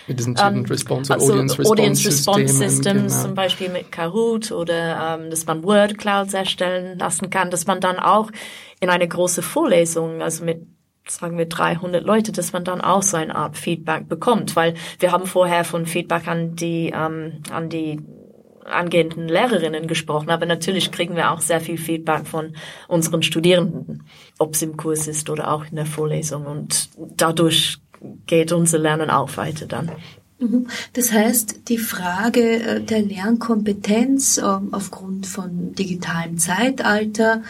Mit 0.07 0.19
diesen 0.19 0.35
Student 0.35 0.67
um, 0.67 0.71
Response 0.71 1.13
also 1.13 1.31
Audience 1.33 1.57
Response, 1.57 1.71
Audience 1.71 2.07
Response 2.07 2.47
Systemen, 2.47 2.69
Systems, 2.69 3.13
genau. 3.13 3.25
zum 3.25 3.35
Beispiel 3.35 3.69
mit 3.69 3.91
Kahoot 3.91 4.51
oder 4.51 5.19
ähm, 5.19 5.29
dass 5.29 5.45
man 5.45 5.63
Word 5.63 5.97
Clouds 5.97 6.33
erstellen 6.33 6.99
lassen 6.99 7.29
kann, 7.29 7.51
dass 7.51 7.67
man 7.67 7.79
dann 7.79 7.97
auch 7.97 8.31
in 8.79 8.89
eine 8.89 9.07
große 9.07 9.41
Vorlesung, 9.41 10.21
also 10.21 10.43
mit 10.43 10.65
sagen 11.09 11.37
wir 11.37 11.45
300 11.45 12.03
Leute, 12.03 12.31
dass 12.31 12.51
man 12.51 12.63
dann 12.63 12.81
auch 12.81 13.01
so 13.01 13.17
eine 13.17 13.33
Art 13.33 13.57
Feedback 13.57 14.09
bekommt, 14.09 14.55
weil 14.55 14.73
wir 14.99 15.11
haben 15.11 15.25
vorher 15.25 15.63
von 15.63 15.85
Feedback 15.85 16.27
an 16.27 16.55
die 16.55 16.91
ähm, 16.93 17.41
an 17.49 17.69
die 17.69 17.99
angehenden 18.67 19.27
Lehrerinnen 19.27 19.87
gesprochen, 19.87 20.29
aber 20.29 20.45
natürlich 20.45 20.91
kriegen 20.91 21.15
wir 21.15 21.31
auch 21.31 21.41
sehr 21.41 21.61
viel 21.61 21.77
Feedback 21.77 22.27
von 22.27 22.53
unseren 22.87 23.23
Studierenden, 23.23 24.03
ob 24.39 24.53
es 24.53 24.61
im 24.61 24.77
Kurs 24.77 25.07
ist 25.07 25.29
oder 25.29 25.51
auch 25.51 25.65
in 25.65 25.75
der 25.75 25.85
Vorlesung 25.85 26.45
und 26.45 26.89
dadurch 27.15 27.77
geht 28.25 28.51
unser 28.51 28.79
Lernen 28.79 29.09
auch 29.09 29.37
weiter 29.37 29.65
dann. 29.65 29.91
Mhm. 30.39 30.67
Das 30.93 31.11
heißt, 31.11 31.67
die 31.67 31.77
Frage 31.77 32.61
äh, 32.61 32.81
der 32.81 33.01
Lernkompetenz 33.01 34.37
ähm, 34.37 34.69
aufgrund 34.71 35.25
von 35.25 35.73
digitalem 35.73 36.37
Zeitalter, 36.37 37.41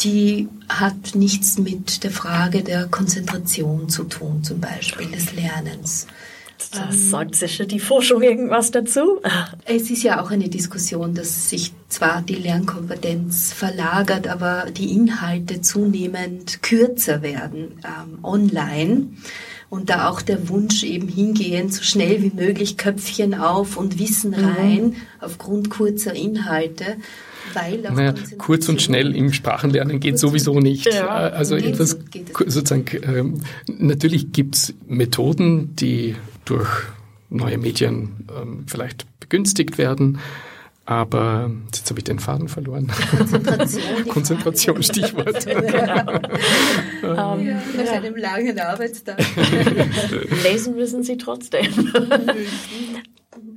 die 0.00 0.48
hat 0.68 1.14
nichts 1.14 1.58
mit 1.58 2.04
der 2.04 2.10
Frage 2.10 2.62
der 2.62 2.86
Konzentration 2.86 3.88
zu 3.88 4.04
tun, 4.04 4.44
zum 4.44 4.60
Beispiel 4.60 5.10
des 5.10 5.34
Lernens. 5.34 6.06
Das 6.58 6.90
ähm, 6.90 7.10
sagt 7.10 7.34
sicher 7.36 7.64
die 7.64 7.80
Forschung 7.80 8.22
irgendwas 8.22 8.70
dazu. 8.70 9.20
Es 9.64 9.90
ist 9.90 10.02
ja 10.02 10.22
auch 10.22 10.30
eine 10.30 10.48
Diskussion, 10.48 11.14
dass 11.14 11.50
sich 11.50 11.72
zwar 11.88 12.22
die 12.22 12.34
Lernkompetenz 12.34 13.52
verlagert, 13.52 14.26
aber 14.28 14.66
die 14.70 14.92
Inhalte 14.92 15.60
zunehmend 15.60 16.62
kürzer 16.62 17.22
werden 17.22 17.80
ähm, 17.84 18.18
online 18.22 19.08
und 19.68 19.90
da 19.90 20.08
auch 20.08 20.22
der 20.22 20.48
Wunsch 20.48 20.84
eben 20.84 21.08
hingehen, 21.08 21.70
so 21.70 21.82
schnell 21.82 22.22
wie 22.22 22.30
möglich 22.34 22.76
Köpfchen 22.76 23.34
auf 23.34 23.76
und 23.76 23.98
Wissen 23.98 24.30
mhm. 24.30 24.44
rein 24.44 24.84
mhm. 24.84 24.96
aufgrund 25.20 25.70
kurzer 25.70 26.14
Inhalte. 26.14 26.96
Weil 27.54 27.80
naja, 27.80 28.14
kurz 28.38 28.68
und 28.68 28.82
schnell 28.82 29.14
im 29.14 29.32
Sprachenlernen 29.32 30.00
geht 30.00 30.18
sowieso 30.18 30.60
nicht. 30.60 30.92
Ja. 30.92 31.28
Äh, 31.28 31.32
also 31.32 31.56
geht 31.56 31.66
etwas 31.66 31.98
sozusagen 32.46 32.84
ähm, 33.02 33.40
natürlich 33.66 34.32
gibt's 34.32 34.74
Methoden, 34.86 35.74
die 35.76 36.16
durch 36.44 36.68
neue 37.30 37.58
Medien 37.58 38.26
ähm, 38.36 38.64
vielleicht 38.66 39.06
begünstigt 39.20 39.78
werden. 39.78 40.18
Aber 40.88 41.50
jetzt 41.66 41.90
habe 41.90 41.98
ich 41.98 42.04
den 42.04 42.20
Faden 42.20 42.46
verloren. 42.48 42.92
Konzentration, 43.10 44.08
Konzentration 44.08 44.82
Stichwort. 44.84 45.44
genau. 45.44 46.12
um, 47.34 47.44
ja, 47.44 47.60
nach 47.76 47.92
einem 47.92 48.16
langen 48.16 48.58
Arbeitstag. 48.60 49.18
Lesen 50.44 50.76
müssen 50.76 51.02
sie 51.02 51.16
trotzdem. 51.16 51.92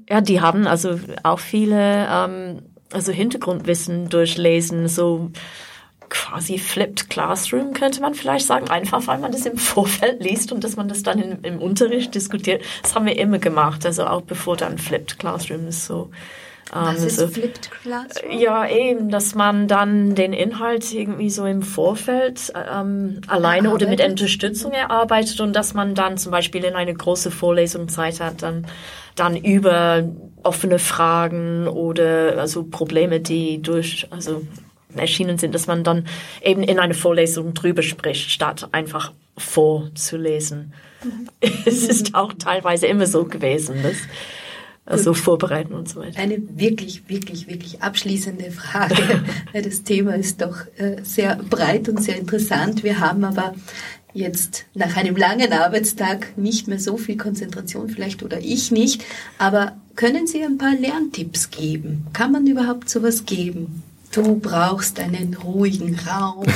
ja, 0.10 0.22
die 0.22 0.42
haben 0.42 0.66
also 0.66 1.00
auch 1.22 1.40
viele 1.40 2.08
ähm, 2.10 2.64
also 2.92 3.12
Hintergrundwissen 3.12 4.10
durchlesen, 4.10 4.88
so 4.88 5.30
quasi 6.10 6.58
flipped 6.58 7.12
Classroom, 7.12 7.74
könnte 7.74 8.02
man 8.02 8.16
vielleicht 8.16 8.48
sagen. 8.48 8.72
Einfach, 8.72 9.06
weil 9.06 9.20
man 9.20 9.32
das 9.32 9.46
im 9.46 9.60
Vorfeld 9.60 10.24
liest 10.24 10.52
und 10.52 10.64
dass 10.64 10.76
man 10.76 10.88
das 10.88 11.04
dann 11.04 11.20
in, 11.20 11.44
im 11.44 11.62
Unterricht 11.62 12.16
diskutiert. 12.16 12.64
Das 12.82 12.96
haben 12.96 13.06
wir 13.06 13.20
immer 13.20 13.38
gemacht, 13.38 13.86
also 13.86 14.08
auch 14.08 14.22
bevor 14.22 14.58
dann 14.58 14.80
flipped 14.80 15.20
Classroom 15.20 15.68
ist 15.68 15.86
so 15.86 16.10
was 16.72 17.04
ist 17.04 17.20
also, 17.20 17.34
Flipped 17.34 17.72
Classroom? 17.72 18.40
Ja, 18.40 18.68
eben, 18.70 19.10
dass 19.10 19.34
man 19.34 19.68
dann 19.68 20.14
den 20.14 20.34
Inhalt 20.34 20.92
irgendwie 20.94 21.30
so 21.30 21.46
im 21.46 21.62
Vorfeld 21.62 22.54
ähm, 22.56 23.22
alleine 23.28 23.74
oder 23.74 23.88
mit 23.88 24.02
Unterstützung 24.02 24.72
erarbeitet 24.72 25.40
und 25.42 25.56
dass 25.56 25.74
man 25.74 25.96
dann 25.96 26.18
zum 26.18 26.32
Beispiel 26.32 26.64
in 26.64 26.76
eine 26.76 26.94
große 26.94 27.32
Vorlesung 27.32 27.90
Zeit 27.90 28.20
hat, 28.20 28.44
dann, 28.44 28.68
dann 29.16 29.36
über 29.36 30.04
offene 30.44 30.80
Fragen 30.80 31.68
oder 31.68 32.38
also 32.38 32.64
Probleme, 32.64 33.20
die 33.20 33.62
durch, 33.62 34.08
also 34.12 34.44
erschienen 34.96 35.38
sind, 35.38 35.56
dass 35.56 35.68
man 35.68 35.84
dann 35.84 36.08
eben 36.42 36.64
in 36.64 36.80
eine 36.80 36.94
Vorlesung 36.94 37.54
drüber 37.54 37.82
spricht, 37.82 38.32
statt 38.32 38.68
einfach 38.72 39.12
vorzulesen. 39.38 40.74
Mhm. 41.04 41.30
es 41.66 41.84
ist 41.88 42.16
auch 42.16 42.34
teilweise 42.34 42.88
immer 42.88 43.06
so 43.06 43.26
gewesen, 43.26 43.82
dass 43.84 43.98
also 44.90 45.14
vorbereiten 45.14 45.74
und 45.74 45.88
so 45.88 46.00
weiter. 46.00 46.20
Eine 46.20 46.42
wirklich, 46.58 47.08
wirklich, 47.10 47.48
wirklich 47.48 47.82
abschließende 47.82 48.52
Frage. 48.52 49.24
das 49.54 49.84
Thema 49.84 50.16
ist 50.16 50.42
doch 50.42 50.58
äh, 50.78 50.98
sehr 51.04 51.36
breit 51.36 51.88
und 51.90 52.04
sehr 52.04 52.18
interessant. 52.18 52.84
Wir 52.84 53.00
haben 53.00 53.24
aber 53.24 53.56
jetzt 54.14 54.66
nach 54.74 54.98
einem 54.98 55.16
langen 55.16 55.54
Arbeitstag 55.54 56.38
nicht 56.38 56.68
mehr 56.68 56.80
so 56.80 56.98
viel 56.98 57.18
Konzentration 57.18 57.90
vielleicht 57.90 58.24
oder 58.24 58.40
ich 58.40 58.72
nicht, 58.72 59.04
aber 59.38 59.78
Können 60.00 60.28
Sie 60.28 60.42
ein 60.46 60.58
paar 60.58 60.76
Lerntipps 60.76 61.50
geben? 61.50 62.08
Kann 62.14 62.32
man 62.32 62.48
überhaupt 62.48 62.90
sowas 62.90 63.26
geben? 63.26 63.84
Du 64.12 64.36
brauchst 64.40 65.00
einen 65.00 65.36
ruhigen 65.36 66.00
Raum, 66.00 66.44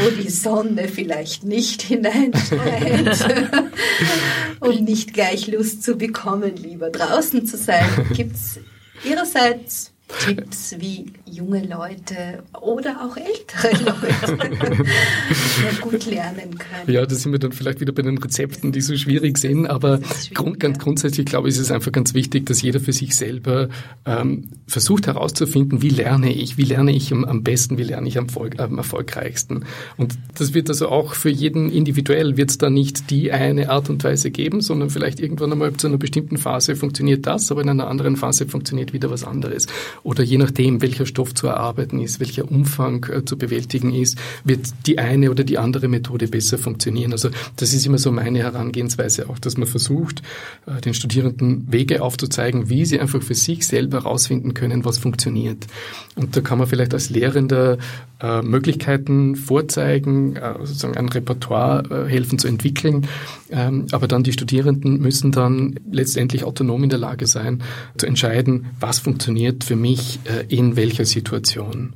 wo 0.00 0.10
die 0.20 0.28
Sonne 0.28 0.88
vielleicht 0.88 1.44
nicht 1.44 1.82
hineinscheint, 1.82 3.28
um 4.60 4.84
nicht 4.84 5.14
gleich 5.14 5.46
Lust 5.46 5.84
zu 5.84 5.96
bekommen, 5.96 6.56
lieber 6.56 6.90
draußen 6.90 7.46
zu 7.46 7.56
sein. 7.56 7.86
Gibt 8.12 8.34
es 8.34 8.58
Ihrerseits 9.04 9.92
Tipps, 10.08 10.76
wie 10.78 11.06
junge 11.28 11.66
Leute 11.66 12.44
oder 12.60 13.04
auch 13.04 13.16
ältere 13.16 13.84
Leute 13.84 15.80
gut 15.80 16.06
lernen 16.06 16.56
können. 16.56 16.90
Ja, 16.90 17.04
da 17.04 17.14
sind 17.14 17.32
wir 17.32 17.40
dann 17.40 17.50
vielleicht 17.50 17.80
wieder 17.80 17.92
bei 17.92 18.02
den 18.02 18.16
Rezepten, 18.18 18.70
die 18.70 18.80
so 18.80 18.96
schwierig 18.96 19.36
sind, 19.38 19.66
aber 19.66 20.00
grund, 20.32 20.60
ganz 20.60 20.78
grundsätzlich 20.78 21.26
glaube 21.26 21.48
ich, 21.48 21.56
ist 21.56 21.60
es 21.60 21.70
einfach 21.72 21.90
ganz 21.90 22.14
wichtig, 22.14 22.46
dass 22.46 22.62
jeder 22.62 22.78
für 22.78 22.92
sich 22.92 23.16
selber 23.16 23.68
ähm, 24.04 24.48
versucht 24.68 25.08
herauszufinden, 25.08 25.82
wie 25.82 25.88
lerne 25.88 26.32
ich, 26.32 26.56
wie 26.56 26.62
lerne 26.62 26.94
ich 26.94 27.12
am, 27.12 27.24
am 27.24 27.42
besten, 27.42 27.76
wie 27.76 27.82
lerne 27.82 28.06
ich 28.08 28.16
am, 28.16 28.28
am, 28.58 28.78
erfolgreichsten. 28.78 29.64
Und 29.96 30.14
das 30.38 30.54
wird 30.54 30.68
also 30.68 30.88
auch 30.88 31.14
für 31.14 31.30
jeden 31.30 31.70
individuell, 31.70 32.36
wird 32.36 32.50
es 32.50 32.58
da 32.58 32.70
nicht 32.70 33.10
die 33.10 33.32
eine 33.32 33.70
Art 33.70 33.90
und 33.90 34.04
Weise 34.04 34.30
geben, 34.30 34.60
sondern 34.60 34.88
vielleicht 34.88 35.18
irgendwann 35.18 35.50
einmal 35.50 35.72
zu 35.74 35.88
einer 35.88 35.98
bestimmten 35.98 36.36
Phase 36.36 36.76
funktioniert 36.76 37.26
das, 37.26 37.50
aber 37.50 37.62
in 37.62 37.68
einer 37.68 37.88
anderen 37.88 38.16
Phase 38.16 38.46
funktioniert 38.46 38.92
wieder 38.92 39.10
was 39.10 39.24
anderes 39.24 39.66
oder 40.06 40.22
je 40.22 40.38
nachdem, 40.38 40.80
welcher 40.82 41.04
Stoff 41.04 41.34
zu 41.34 41.48
erarbeiten 41.48 41.98
ist, 42.00 42.20
welcher 42.20 42.48
Umfang 42.48 43.04
äh, 43.10 43.24
zu 43.24 43.36
bewältigen 43.36 43.92
ist, 43.92 44.16
wird 44.44 44.68
die 44.86 44.98
eine 44.98 45.32
oder 45.32 45.42
die 45.42 45.58
andere 45.58 45.88
Methode 45.88 46.28
besser 46.28 46.58
funktionieren. 46.58 47.10
Also 47.10 47.30
das 47.56 47.74
ist 47.74 47.84
immer 47.86 47.98
so 47.98 48.12
meine 48.12 48.38
Herangehensweise 48.38 49.28
auch, 49.28 49.40
dass 49.40 49.56
man 49.56 49.66
versucht, 49.66 50.22
äh, 50.66 50.80
den 50.80 50.94
Studierenden 50.94 51.70
Wege 51.72 52.02
aufzuzeigen, 52.02 52.70
wie 52.70 52.84
sie 52.84 53.00
einfach 53.00 53.20
für 53.20 53.34
sich 53.34 53.66
selber 53.66 54.04
herausfinden 54.04 54.54
können, 54.54 54.84
was 54.84 54.98
funktioniert. 54.98 55.66
Und 56.14 56.36
da 56.36 56.40
kann 56.40 56.58
man 56.58 56.68
vielleicht 56.68 56.94
als 56.94 57.10
Lehrender 57.10 57.78
äh, 58.20 58.42
Möglichkeiten 58.42 59.36
vorzeigen, 59.36 60.36
äh, 60.36 60.54
sozusagen 60.60 60.96
ein 60.96 61.08
Repertoire 61.08 62.06
äh, 62.06 62.08
helfen 62.08 62.38
zu 62.38 62.48
entwickeln. 62.48 63.06
Ähm, 63.50 63.86
aber 63.92 64.08
dann 64.08 64.22
die 64.22 64.32
Studierenden 64.32 65.00
müssen 65.00 65.32
dann 65.32 65.78
letztendlich 65.90 66.44
autonom 66.44 66.84
in 66.84 66.90
der 66.90 66.98
Lage 66.98 67.26
sein, 67.26 67.62
zu 67.96 68.06
entscheiden, 68.06 68.66
was 68.80 68.98
funktioniert 68.98 69.64
für 69.64 69.76
mich 69.76 70.20
äh, 70.24 70.46
in 70.54 70.76
welcher 70.76 71.04
Situation. 71.04 71.94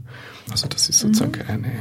Also 0.50 0.68
das 0.68 0.88
ist 0.88 0.98
sozusagen 0.98 1.32
mhm. 1.32 1.48
eine 1.48 1.72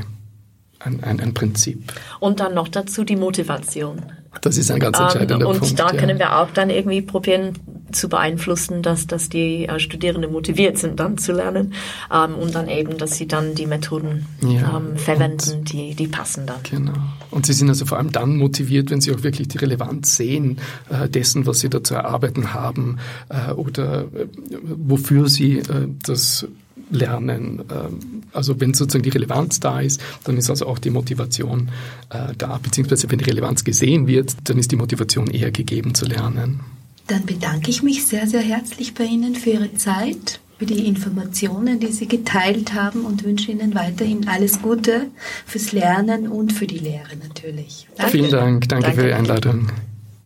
ein, 0.79 1.03
ein, 1.03 1.19
ein 1.19 1.33
Prinzip. 1.33 1.93
Und 2.19 2.39
dann 2.39 2.53
noch 2.53 2.69
dazu 2.69 3.03
die 3.03 3.17
Motivation. 3.17 4.01
Das 4.41 4.57
ist 4.57 4.71
ein 4.71 4.80
ganz 4.80 4.97
ähm, 4.97 5.05
entscheidender 5.05 5.47
um, 5.47 5.53
und 5.53 5.59
Punkt. 5.59 5.71
Und 5.71 5.80
da 5.80 5.91
ja. 5.91 5.99
können 5.99 6.19
wir 6.19 6.38
auch 6.38 6.49
dann 6.51 6.69
irgendwie 6.69 7.01
probieren 7.01 7.53
zu 7.91 8.09
beeinflussen, 8.09 8.82
dass, 8.82 9.07
dass 9.07 9.30
die 9.30 9.65
äh, 9.65 9.80
Studierenden 9.80 10.32
motiviert 10.32 10.77
sind, 10.77 10.99
dann 10.99 11.17
zu 11.17 11.32
lernen 11.34 11.73
ähm, 12.13 12.36
und 12.36 12.53
dann 12.53 12.69
eben, 12.69 12.97
dass 12.97 13.15
sie 13.15 13.27
dann 13.27 13.55
die 13.55 13.65
Methoden 13.65 14.27
ja, 14.41 14.77
ähm, 14.77 14.97
verwenden, 14.97 15.63
die, 15.63 15.95
die 15.95 16.07
passen 16.07 16.45
dann. 16.45 16.61
Genau. 16.69 16.93
Und 17.32 17.45
sie 17.45 17.53
sind 17.53 17.69
also 17.69 17.86
vor 17.86 17.97
allem 17.97 18.11
dann 18.11 18.38
motiviert, 18.38 18.91
wenn 18.91 19.01
sie 19.01 19.11
auch 19.13 19.23
wirklich 19.23 19.47
die 19.47 19.57
Relevanz 19.57 20.15
sehen 20.15 20.59
äh, 20.89 21.09
dessen, 21.09 21.45
was 21.45 21.59
sie 21.59 21.69
da 21.69 21.84
zu 21.84 21.95
erarbeiten 21.95 22.53
haben 22.53 22.97
äh, 23.30 23.51
oder 23.51 24.01
äh, 24.01 24.27
wofür 24.61 25.27
sie 25.27 25.59
äh, 25.59 25.88
das 26.03 26.47
lernen. 26.91 27.63
Ähm, 27.71 28.23
also 28.33 28.59
wenn 28.59 28.73
sozusagen 28.73 29.03
die 29.03 29.09
Relevanz 29.09 29.59
da 29.59 29.81
ist, 29.81 30.01
dann 30.23 30.37
ist 30.37 30.49
also 30.49 30.67
auch 30.67 30.79
die 30.79 30.89
Motivation 30.89 31.69
äh, 32.09 32.33
da, 32.37 32.59
beziehungsweise 32.61 33.09
wenn 33.11 33.19
die 33.19 33.25
Relevanz 33.25 33.63
gesehen 33.63 34.07
wird, 34.07 34.35
dann 34.45 34.57
ist 34.57 34.71
die 34.71 34.75
Motivation 34.75 35.27
eher 35.27 35.51
gegeben 35.51 35.93
zu 35.93 36.05
lernen. 36.05 36.61
Dann 37.07 37.25
bedanke 37.25 37.71
ich 37.71 37.81
mich 37.81 38.05
sehr, 38.05 38.27
sehr 38.27 38.41
herzlich 38.41 38.93
bei 38.93 39.05
Ihnen 39.05 39.35
für 39.35 39.51
Ihre 39.51 39.73
Zeit, 39.73 40.39
für 40.59 40.65
die 40.65 40.85
Informationen, 40.85 41.79
die 41.79 41.91
Sie 41.91 42.07
geteilt 42.07 42.73
haben 42.73 43.05
und 43.05 43.23
wünsche 43.23 43.51
Ihnen 43.51 43.73
weiterhin 43.73 44.27
alles 44.27 44.61
Gute 44.61 45.07
fürs 45.45 45.71
Lernen 45.71 46.27
und 46.27 46.53
für 46.53 46.67
die 46.67 46.77
Lehre 46.77 47.15
natürlich. 47.27 47.87
Danke. 47.97 48.11
Vielen 48.11 48.31
Dank, 48.31 48.69
danke, 48.69 48.85
danke. 48.85 49.01
für 49.01 49.07
die 49.07 49.13
Einladung. 49.13 49.69